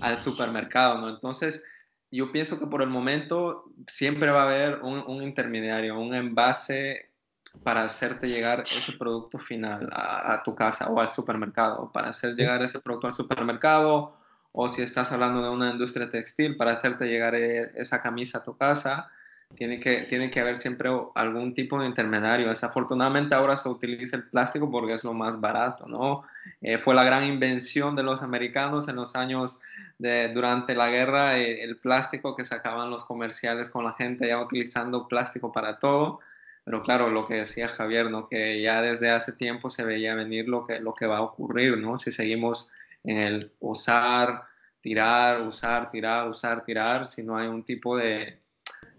[0.00, 1.08] al supermercado, ¿no?
[1.08, 1.64] Entonces,
[2.12, 7.10] yo pienso que por el momento siempre va a haber un, un intermediario, un envase
[7.62, 12.62] para hacerte llegar ese producto final a, tu casa o al supermercado, para hacer llegar
[12.62, 14.16] ese producto al supermercado,
[14.52, 18.44] o si estás hablando de una industria textil, para hacerte llegar e, esa camisa a
[18.44, 19.10] tu casa,
[19.56, 22.48] tiene que, tiene que haber siempre algún tipo de intermediario.
[22.48, 26.24] Desafortunadamente ahora se utiliza el plástico porque es lo más barato, ¿no?
[26.60, 29.58] Eh, fue la gran invención de los americanos en los años
[29.98, 34.40] de, durante la guerra, eh, el plástico que sacaban los comerciales con la gente ya
[34.40, 36.20] utilizando plástico para todo
[36.64, 38.28] pero claro, lo que decía Javier, ¿no?
[38.28, 41.78] que ya desde hace tiempo se veía venir lo que, lo que va a ocurrir,
[41.78, 41.98] ¿no?
[41.98, 42.70] Si seguimos
[43.04, 44.42] en el usar,
[44.80, 48.40] tirar, usar, tirar, usar, tirar, si no hay un tipo de,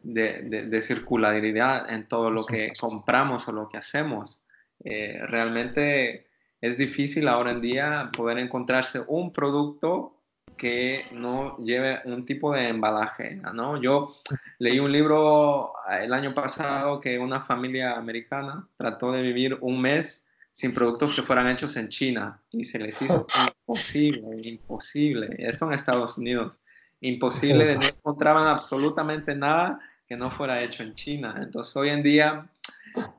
[0.04, 4.42] de, circularidad en todo lo que compramos o lo que hacemos.
[4.84, 6.28] Eh, realmente
[6.60, 10.18] es difícil ahora en día poder encontrarse un producto
[10.58, 13.82] que no lleve un tipo de embalaje, ¿no?
[13.82, 14.14] Yo
[14.60, 20.28] leí un libro el año pasado que una familia americana trató de vivir un mes
[20.54, 25.36] sin productos que fueran hechos en China y se les hizo imposible, imposible.
[25.38, 26.54] Esto en Estados Unidos,
[27.00, 31.36] imposible, no encontraban absolutamente nada que no fuera hecho en China.
[31.42, 32.50] Entonces hoy en día,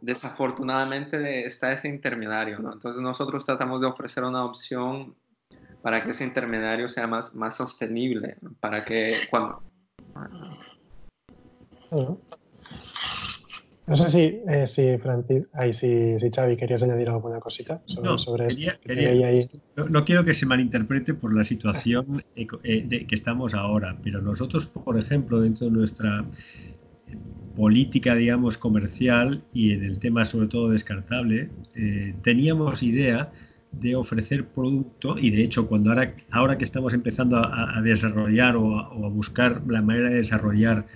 [0.02, 2.72] desafortunadamente, está ese intermediario, ¿no?
[2.74, 5.14] Entonces nosotros tratamos de ofrecer una opción
[5.80, 9.62] para que ese intermediario sea más, más sostenible, para que cuando...
[13.86, 18.08] No sé si, eh, si, Francis, ay, si, si, Xavi querías añadir alguna cosita sobre,
[18.08, 19.58] no, sobre esto.
[19.90, 24.66] no, quiero que se malinterprete por la situación eh, de que estamos ahora, pero nosotros,
[24.66, 26.24] por ejemplo, dentro de nuestra
[27.08, 27.16] eh,
[27.56, 31.50] política, digamos, comercial y en el tema sobre todo descartable,
[32.22, 33.32] teníamos idea
[33.72, 38.78] de ofrecer producto y de hecho cuando ahora, ahora que estamos empezando a, desarrollar o
[38.78, 40.86] a, buscar la manera de desarrollar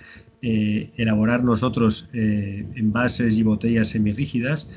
[0.41, 4.69] eh, elaborar nosotros eh, envases y botellas semirrígidas,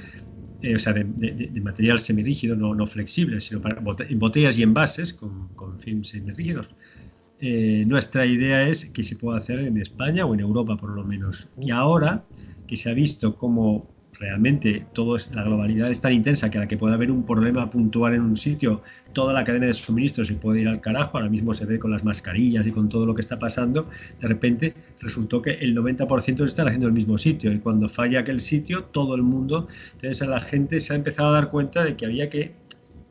[0.62, 5.48] eh, o sea, de, material semirrígido, no, no flexible, sino para botellas y envases con,
[5.54, 6.74] con films semirrígidos.
[7.86, 11.48] nuestra idea es que se pueda hacer en España o en Europa por lo menos.
[11.58, 12.24] Y ahora
[12.66, 13.88] que se ha visto cómo
[14.20, 17.24] realmente todo es, la globalidad es tan intensa que a la que puede haber un
[17.24, 18.82] problema puntual en un sitio,
[19.14, 21.90] toda la cadena de suministro se puede ir al carajo, ahora mismo se ve con
[21.90, 23.88] las mascarillas y con todo lo que está pasando,
[24.20, 27.88] de repente resultó que el 90% se están haciendo en el mismo sitio y cuando
[27.88, 31.82] falla aquel sitio, todo el mundo, entonces la gente se ha empezado a dar cuenta
[31.82, 32.59] de que había que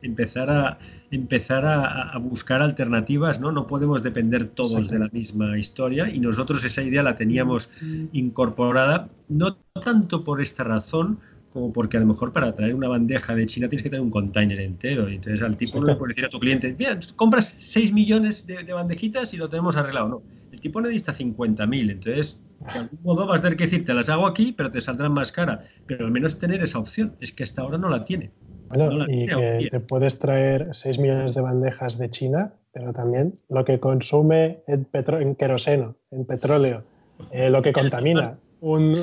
[0.02, 0.78] empezar a
[1.10, 3.50] empezar a, buscar alternativas, ¿no?
[3.50, 7.70] No podemos depender todos de la misma historia y nosotros esa idea la teníamos
[8.12, 11.18] incorporada, no tanto por esta razón,
[11.52, 14.10] como porque a lo mejor para traer una bandeja de China tienes que tener un
[14.10, 15.08] container entero.
[15.08, 18.46] Y entonces al tipo no le puede decir a tu cliente, mira, compras 6 millones
[18.46, 20.08] de, bandejitas y lo tenemos arreglado.
[20.08, 21.90] No, el tipo necesita 50.000.
[21.90, 24.80] Entonces, de algún modo vas a tener que decir, te las hago aquí, pero te
[24.80, 25.64] saldrán más cara.
[25.86, 27.14] Pero al menos tener esa opción.
[27.20, 28.30] Es que hasta ahora no la tiene.
[28.70, 33.64] Bueno, y que te puedes traer 6 millones de bandejas de China, pero también lo
[33.64, 36.84] que consume en, en queroseno, en petróleo,
[37.32, 38.38] eh, lo que contamina.
[38.62, 38.94] Un,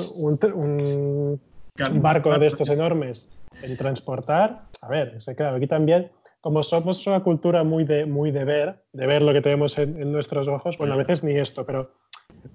[0.54, 1.40] un,
[2.00, 4.66] barco de estos enormes en transportar.
[4.80, 9.06] A ver, claro, aquí también, como somos una cultura muy de, muy de ver, de
[9.08, 11.90] ver lo que tenemos en, nuestros ojos, bueno, a veces ni esto, pero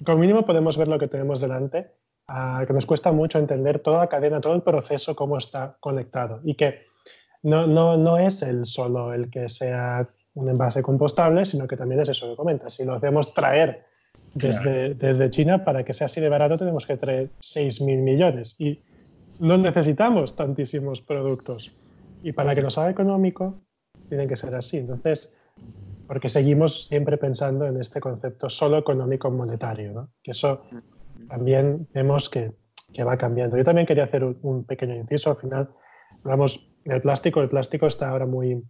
[0.06, 1.92] como mínimo podemos ver lo que tenemos delante,
[2.30, 6.40] ah, que nos cuesta mucho entender toda la cadena, todo el proceso, cómo está conectado.
[6.46, 6.86] Y que
[7.44, 12.02] no, no, no es el solo el que sea un envase compostable, sino que también
[12.02, 12.74] es eso que comentas.
[12.74, 13.86] Si lo hacemos traer
[14.34, 18.82] desde, desde China, para que sea así de barato tenemos que traer 6.000 millones y
[19.40, 21.72] no necesitamos tantísimos productos.
[22.24, 23.62] Y para que nos haga económico,
[24.08, 24.78] tiene que ser así.
[24.78, 25.36] Entonces,
[26.08, 30.10] porque seguimos siempre pensando en este concepto solo económico monetario, ¿no?
[30.24, 30.64] que eso
[31.28, 32.52] también vemos que,
[32.94, 33.58] que, va cambiando.
[33.58, 35.70] Yo también quería hacer un, un pequeño inciso, al final
[36.24, 38.64] hablamos el plástico, el plástico está ahora muy,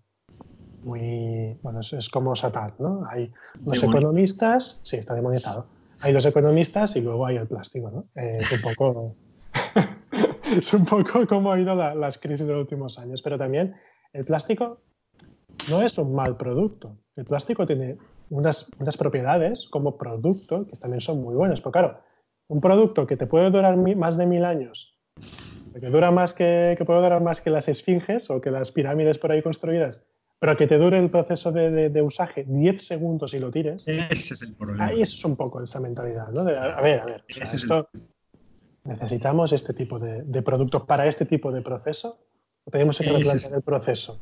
[0.84, 3.04] muy, bueno, es, como Satán, ¿no?
[3.10, 3.32] Hay
[3.66, 5.68] los economistas, sí, está demonizado.
[6.02, 8.06] Hay los economistas y luego hay el plástico, ¿no?
[8.22, 9.16] Eh, es un poco,
[10.58, 13.76] es un poco como ha ido las crisis de los últimos años, pero también
[14.12, 14.82] el plástico
[15.70, 16.98] no es un mal producto.
[17.16, 17.98] El plástico tiene
[18.30, 22.00] unas, unas propiedades como producto que también son muy buenas, pero claro,
[22.50, 24.94] un producto que te puede durar más de mil años
[25.80, 29.18] que dura más que, que puede durar más que las esfinges o que las pirámides
[29.18, 30.04] por ahí construidas,
[30.40, 33.88] pero que te dure el proceso de, de, usaje 10 segundos y lo tires.
[33.88, 34.88] Ese es el problema.
[34.88, 36.42] Ahí eso es un poco esa mentalidad, ¿no?
[36.42, 37.24] a ver, a ver.
[37.28, 37.90] esto,
[38.84, 42.20] ¿Necesitamos este tipo de, de, productos para este tipo de proceso?
[42.66, 44.22] ¿O tenemos que replantear el proceso?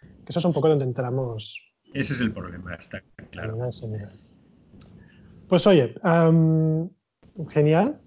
[0.00, 1.58] Que eso es un poco donde entramos.
[1.94, 3.56] Ese es el problema, está claro.
[5.48, 5.94] Pues oye,
[7.48, 8.00] genial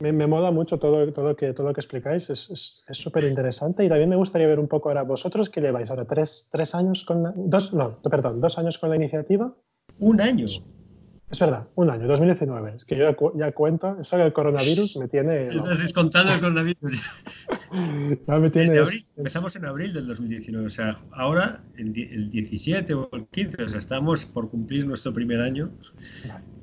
[0.00, 3.84] me, me, mola mucho todo, todo, que, todo lo que explicáis, es súper es, interesante
[3.84, 7.04] y también me gustaría ver un poco ahora vosotros que lleváis ahora tres, tres años
[7.04, 9.54] con la, dos, no, perdón, dos años con la iniciativa.
[9.98, 10.46] Un año.
[11.30, 12.74] Es verdad, un año, 2019.
[12.74, 15.48] Es que yo ya, cuento, eso del coronavirus me tiene...
[15.54, 17.02] Estás descontando el coronavirus.
[18.26, 18.78] ya me tiene...
[18.78, 23.62] Abril, empezamos en abril del 2019, o sea, ahora el, el 17 o el 15,
[23.62, 25.70] o sea, estamos por cumplir nuestro primer año.
[26.26, 26.59] Vale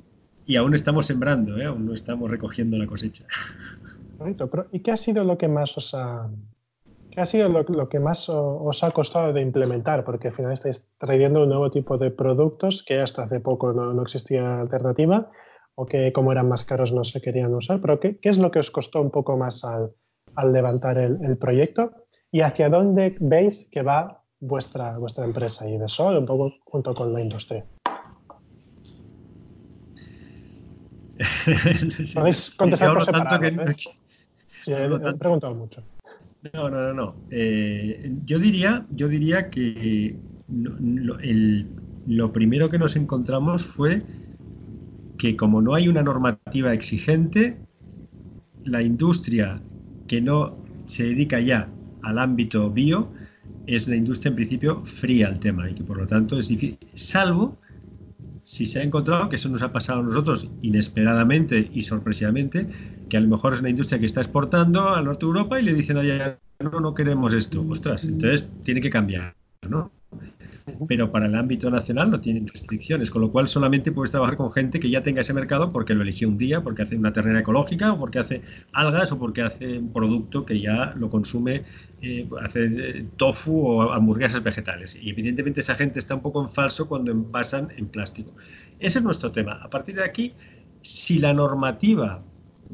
[0.48, 1.66] y aún estamos sembrando, ¿eh?
[1.66, 3.24] aún no estamos recogiendo la cosecha.
[4.72, 6.28] ¿Y qué ha sido lo que más os ha,
[7.10, 10.04] qué ha, sido lo, que más os ha costado de implementar?
[10.04, 14.02] Porque al final estáis trayendo un nuevo tipo de productos que hasta hace poco no,
[14.02, 15.30] existía alternativa.
[15.76, 18.58] o que como eran más caros no se querían usar, pero ¿qué, es lo que
[18.58, 19.92] os costó un poco más al,
[20.50, 21.92] levantar el, proyecto
[22.32, 26.94] y hacia dónde veis que va vuestra, vuestra empresa y de Sol un poco junto
[26.94, 27.64] con la industria?
[32.14, 33.44] Podéis contestar por separado.
[33.44, 33.76] ¿eh?
[34.60, 35.82] Sí, he, preguntado mucho.
[36.52, 37.14] No, no, no, no.
[37.30, 40.16] Eh, yo, diría, yo diría que
[42.06, 44.02] lo, primero que nos encontramos fue
[45.16, 47.56] que como no hay una normativa exigente,
[48.64, 49.60] la industria
[50.06, 50.56] que no
[50.86, 51.68] se dedica ya
[52.02, 53.08] al ámbito bio
[53.66, 56.78] es una industria en principio fría al tema y que por lo tanto es difícil,
[56.94, 57.56] salvo
[58.48, 62.66] si se ha encontrado, que eso nos ha pasado a nosotros inesperadamente y sorpresivamente,
[63.06, 65.64] que a lo mejor es una industria que está exportando al norte de Europa y
[65.64, 69.34] le dicen allá, no, no queremos esto, ostras, entonces tiene que cambiar,
[69.68, 69.92] ¿no?
[70.86, 74.52] Pero para el ámbito nacional no tienen restricciones, con lo cual solamente puedes trabajar con
[74.52, 77.40] gente que ya tenga ese mercado porque lo eligió un día, porque hace una ternera
[77.40, 78.42] ecológica o porque hace
[78.72, 81.64] algas o porque hace un producto que ya lo consume,
[82.02, 84.96] eh, hace eh, tofu o hamburguesas vegetales.
[85.00, 88.32] Y evidentemente esa gente está un poco en falso cuando envasan en plástico.
[88.78, 89.60] Ese es nuestro tema.
[89.62, 90.34] A partir de aquí,
[90.82, 92.22] si la normativa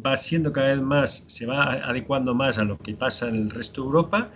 [0.05, 3.51] va siendo cada vez más, se va adecuando más a lo que pasa en el
[3.51, 4.31] resto de Europa,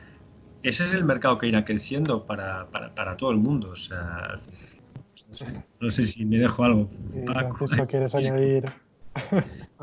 [0.63, 3.71] ese es el mercado que irá creciendo para, para, todo el mundo.
[3.71, 4.35] O sea,
[5.81, 6.91] no sé si me dejo algo.
[7.89, 8.65] ¿quieres añadir?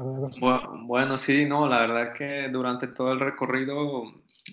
[0.86, 4.04] bueno, sí, no, la verdad que durante todo el recorrido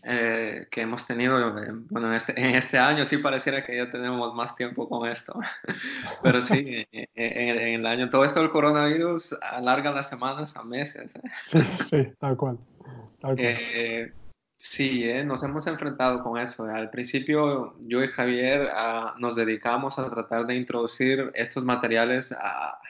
[0.04, 3.90] eh, que hemos tenido, eh, bueno, en este, en este, año sí pareciera que ya
[3.90, 5.38] tenemos más tiempo con esto,
[6.22, 11.14] pero sí, en, el año, todo esto del coronavirus alarga las semanas a meses.
[11.16, 11.22] ¿eh?
[11.42, 12.58] Sí, sí, tal cual.
[13.20, 14.12] Tal cual.
[14.64, 15.24] Sí, ¿eh?
[15.24, 16.64] nos hemos enfrentado con eso.
[16.64, 22.80] Al principio yo y Javier ah, nos dedicamos a tratar de introducir estos materiales a,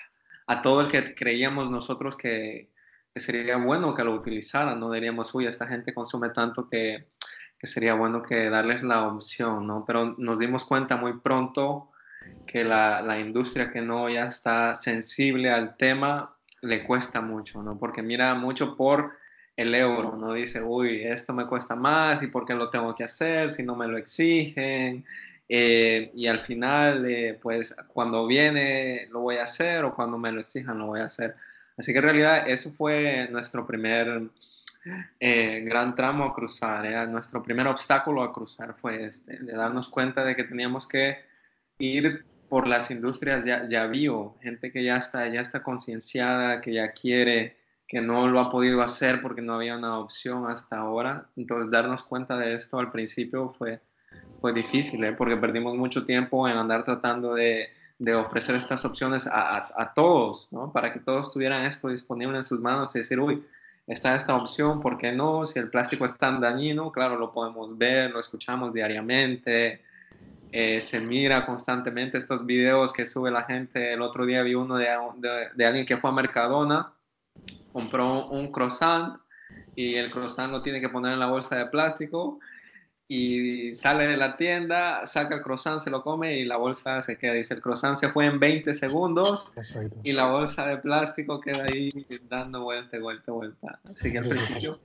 [0.63, 2.71] todo el que creíamos nosotros que,
[3.17, 4.79] sería bueno que lo utilizaran.
[4.79, 7.09] No diríamos, uy, esta gente consume tanto que,
[7.63, 9.85] sería bueno que darles la opción, ¿no?
[9.87, 11.91] Pero nos dimos cuenta muy pronto
[12.47, 17.79] que la, la industria que no ya está sensible al tema le cuesta mucho, ¿no?
[17.79, 19.22] Porque mira mucho por
[19.57, 23.05] el euro, no dice, uy, esto me cuesta más y por qué lo tengo que
[23.05, 25.05] hacer si no me lo exigen.
[25.49, 30.33] Eh, y al final, eh, pues cuando viene lo voy a hacer o cuando me
[30.33, 31.35] lo exijan lo voy a hacer.
[31.77, 34.31] Así que en realidad eso fue nuestro primer
[35.21, 40.25] eh, gran tramo a cruzar, nuestro primer obstáculo a cruzar fue este, de darnos cuenta
[40.25, 41.19] de que teníamos que
[41.79, 46.73] ir por las industrias ya, ya bio, gente que ya está, ya está concienciada, que
[46.73, 47.62] ya quiere
[47.93, 51.27] que no lo ha podido hacer porque no había una opción hasta ahora.
[51.37, 53.81] Entonces, darnos cuenta de esto al principio fue,
[54.41, 55.13] fue difícil, ¿eh?
[55.13, 57.69] porque perdimos mucho tiempo en andar tratando de,
[57.99, 60.73] de ofrecer estas opciones a, a, todos, ¿no?
[60.73, 63.45] para que todos tuvieran esto disponible en sus manos y decir, uy,
[63.87, 65.45] está esta opción, ¿por qué no?
[65.45, 69.83] Si el plástico es tan dañino, claro, lo podemos ver, lo escuchamos diariamente.
[70.51, 73.93] Eh, se mira constantemente estos videos que sube la gente.
[73.93, 76.95] El otro día vi uno de, de, de alguien que fue a Mercadona
[77.73, 79.19] compró un croissant
[79.75, 82.39] y el croissant lo tiene que poner en la bolsa de plástico
[83.09, 87.19] y sale de la tienda, saca el croissant, se lo come y la bolsa se
[87.19, 87.35] queda.
[87.35, 89.53] Dice, el croissant se fue en 20 segundos
[90.03, 91.91] y la bolsa de plástico queda ahí
[92.29, 93.81] dando vuelta, vuelta, vuelta.
[93.85, 94.79] Así que al principio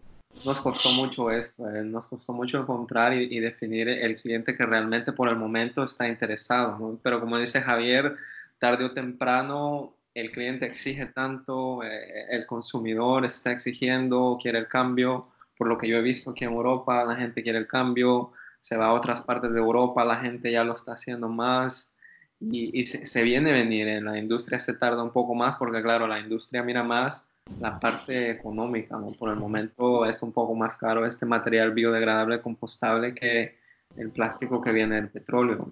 [0.45, 5.13] nos costó mucho esto, eh, nos costó mucho encontrar y, definir el cliente que realmente
[5.13, 6.99] por el momento está interesado.
[7.01, 8.17] Pero como dice Javier,
[8.59, 15.27] tarde o temprano el cliente exige tanto, eh, el consumidor está exigiendo, quiere el cambio,
[15.55, 18.75] por lo que yo he visto aquí en Europa, la gente quiere el cambio, se
[18.77, 21.93] va a otras partes de Europa, la gente ya lo está haciendo más
[22.39, 26.07] y, se, viene a venir, en la industria se tarda un poco más porque claro,
[26.07, 27.27] la industria mira más
[27.59, 33.13] la parte económica, por el momento es un poco más caro este material biodegradable compostable
[33.13, 33.55] que
[33.95, 35.71] el plástico que viene del petróleo.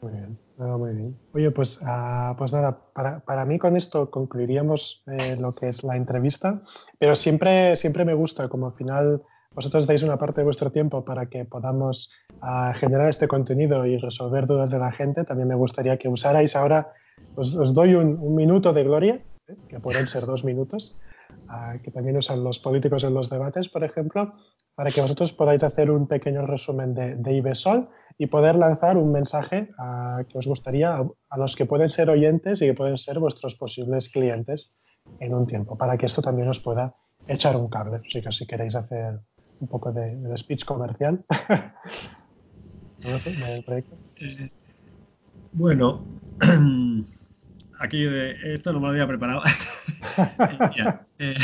[0.00, 0.49] Muy bien.
[0.66, 1.18] Muy bien.
[1.32, 5.82] Oye, pues, ah, pues nada, para, para, mí con esto concluiríamos eh, lo que es
[5.84, 6.60] la entrevista,
[6.98, 9.22] pero siempre, siempre me gusta, como al final
[9.54, 13.96] vosotros dais una parte de vuestro tiempo para que podamos ah, generar este contenido y
[13.96, 16.92] resolver dudas de la gente, también me gustaría que usarais ahora,
[17.36, 19.56] os, os doy un, un, minuto de gloria, ¿eh?
[19.68, 20.96] que pueden ser dos minutos,
[21.48, 24.34] ah, que también usan los políticos en los debates, por ejemplo,
[24.74, 27.88] para que vosotros podáis hacer un pequeño resumen de, de IBESOL
[28.20, 32.60] y poder lanzar un mensaje a, que os gustaría a, los que pueden ser oyentes
[32.60, 34.74] y que pueden ser vuestros posibles clientes
[35.20, 36.94] en un tiempo, para que esto también os pueda
[37.26, 38.02] echar un cable.
[38.06, 39.20] Así que si queréis hacer
[39.60, 41.24] un poco de, speech comercial.
[43.08, 43.96] no sé, proyecto.
[44.16, 44.50] Eh,
[45.52, 46.04] bueno,
[47.80, 49.40] aquello de esto no me lo había preparado.
[51.18, 51.34] Eh,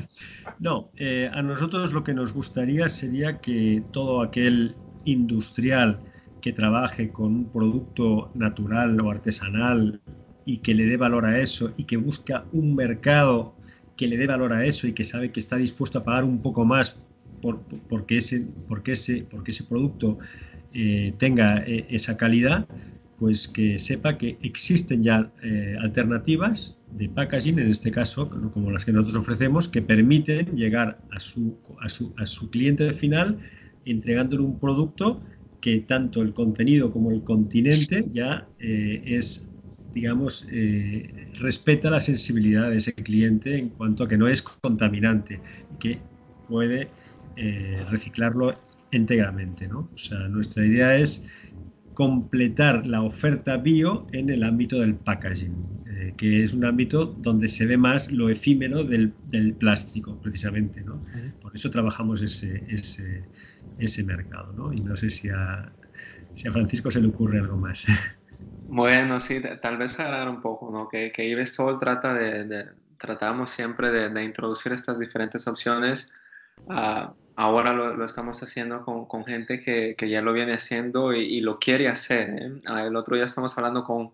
[0.60, 6.00] no, eh, a nosotros lo que nos gustaría sería que todo aquel industrial
[6.40, 10.00] que trabaje con un producto natural o artesanal
[10.44, 13.54] y que le dé valor a eso y que busca un mercado
[13.96, 16.40] que le dé valor a eso y que sabe que está dispuesto a pagar un
[16.42, 16.98] poco más
[17.40, 20.18] por, porque, ese, porque, ese, porque ese producto
[20.72, 22.66] eh, tenga esa calidad,
[23.18, 28.84] pues que sepa que existen ya eh, alternativas de packaging, en este caso, como las
[28.84, 33.38] que nosotros ofrecemos, que permiten llegar a su, a su, a su cliente final
[33.86, 35.22] entregándole un producto
[35.60, 39.50] que tanto el contenido como el continente ya eh, es,
[39.92, 45.40] digamos, eh, respeta la sensibilidad de ese cliente en cuanto a que no es contaminante,
[45.78, 45.98] que
[46.48, 46.88] puede
[47.90, 48.54] reciclarlo
[48.92, 49.68] íntegramente.
[49.68, 49.90] ¿no?
[49.94, 51.26] O sea, nuestra idea es
[51.96, 55.54] completar la oferta bio en el ámbito del packaging,
[55.86, 59.14] eh, que es un ámbito donde se ve más lo efímero del,
[59.58, 60.82] plástico, precisamente.
[60.82, 61.02] ¿no?
[61.40, 63.24] Por eso trabajamos ese, ese,
[63.78, 64.52] ese mercado.
[64.52, 64.72] ¿no?
[64.72, 65.70] Y no sé si a,
[66.34, 67.84] si a Francisco se le ocurre algo más.
[68.68, 70.88] Bueno, sí, tal vez agregar un poco, ¿no?
[70.88, 72.66] Que, que Ibesol trata de,
[72.98, 76.12] tratamos siempre de, de, introducir estas diferentes opciones
[76.68, 81.88] a ahora lo, estamos haciendo con, gente que, ya lo viene haciendo y, lo quiere
[81.88, 82.30] hacer.
[82.30, 82.52] ¿eh?
[82.66, 84.12] Ah, el otro día estamos hablando con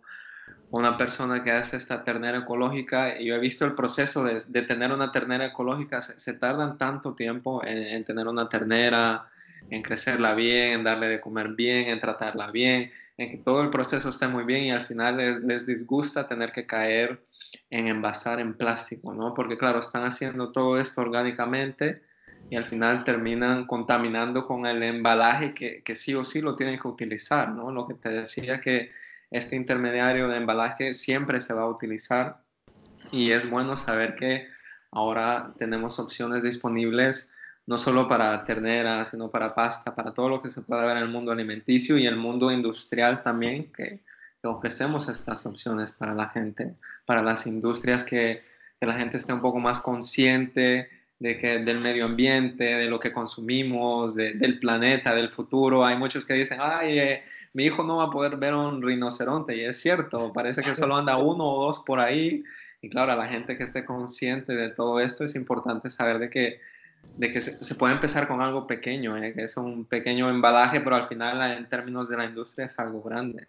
[0.71, 4.93] una persona que hace esta ternera ecológica y yo he visto el proceso de, tener
[4.93, 6.01] una ternera ecológica.
[6.01, 9.27] Se, tardan tanto tiempo en, tener una ternera,
[9.73, 13.70] en crecerla bien, en darle de comer bien, en tratarla bien, en que todo el
[13.70, 17.23] proceso esté muy bien y al final les, les disgusta tener que caer
[17.70, 19.33] en envasar en plástico, ¿no?
[19.33, 22.03] Porque claro, están haciendo todo esto orgánicamente
[22.51, 26.79] y al final terminan contaminando con el embalaje que, que, sí o sí lo tienen
[26.79, 27.73] que utilizar, ¿no?
[27.73, 28.91] Lo que te decía que
[29.31, 32.43] este intermediario de embalaje siempre se va a utilizar
[33.11, 34.49] y es bueno saber que
[34.91, 37.32] ahora tenemos opciones disponibles
[37.67, 41.05] no solo para ternera, sino para pasta, para todo lo que se pueda ver en
[41.05, 44.01] el mundo alimenticio y el mundo industrial también, que,
[44.45, 46.75] ofrecemos estas opciones para la gente,
[47.07, 48.43] para las industrias que,
[48.81, 50.91] que la gente esté un poco más consciente,
[51.23, 55.85] de que, del medio ambiente, de lo que consumimos, del planeta, del futuro.
[55.85, 59.57] Hay muchos que dicen, ay, eh, mi hijo no va a poder ver un rinoceronte.
[59.57, 62.43] Y es cierto, parece que solo anda uno o dos por ahí.
[62.81, 66.29] Y claro, a la gente que esté consciente de todo esto es importante saber de
[66.29, 66.61] que,
[67.17, 69.33] de que se, puede empezar con algo pequeño, ¿eh?
[69.35, 73.03] que es un pequeño embalaje, pero al final en términos de la industria es algo
[73.03, 73.47] grande.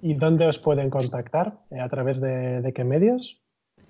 [0.00, 1.58] ¿Y dónde os pueden contactar?
[1.80, 3.42] ¿A través de, de qué medios?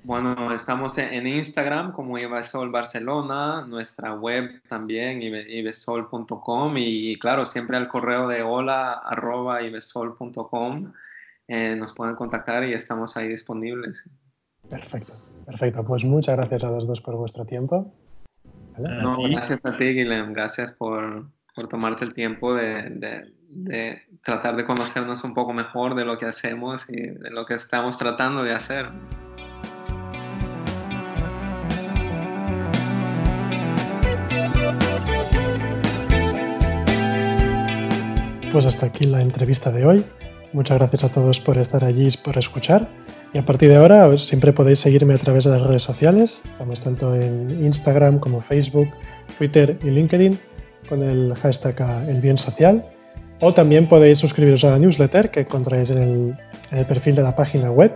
[0.05, 7.87] Bueno, estamos en Instagram como Ibesol Barcelona, nuestra web también, ibesol.com y claro, siempre al
[7.87, 10.93] correo de hola arroba ibesol.com
[11.47, 14.11] eh, nos pueden contactar y estamos ahí disponibles.
[14.69, 15.13] Perfecto,
[15.47, 15.85] perfecto.
[15.85, 17.95] Pues muchas gracias a los dos por vuestro tiempo.
[18.79, 20.33] No, gracias a ti, Guilhem.
[20.33, 25.95] Gracias por, por tomarte el tiempo de, de, de tratar de conocernos un poco mejor
[25.95, 28.89] de lo que hacemos y de lo que estamos tratando de hacer.
[38.51, 40.05] Pues hasta aquí la entrevista de hoy.
[40.53, 42.87] Muchas gracias a todos por estar allí y por escuchar.
[43.33, 46.43] Y a partir de ahora siempre podéis seguirme a través de las redes sociales.
[46.45, 48.89] Estamos tanto en Instagram como Facebook,
[49.39, 50.39] Twitter y LinkedIn
[50.91, 52.85] con el hashtag El Bien Social.
[53.41, 56.39] O también podéis suscribiros a la newsletter que encontráis en el,
[56.71, 57.93] en el perfil de la página web.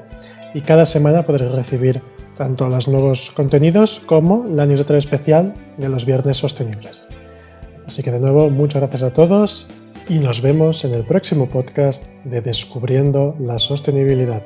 [0.54, 2.00] Y cada semana podréis recibir
[2.38, 7.06] tanto los nuevos contenidos como la newsletter especial de los viernes sostenibles.
[7.86, 9.70] Así que de nuevo, muchas gracias a todos
[10.08, 14.44] y nos vemos en el próximo podcast de Descubriendo la Sostenibilidad.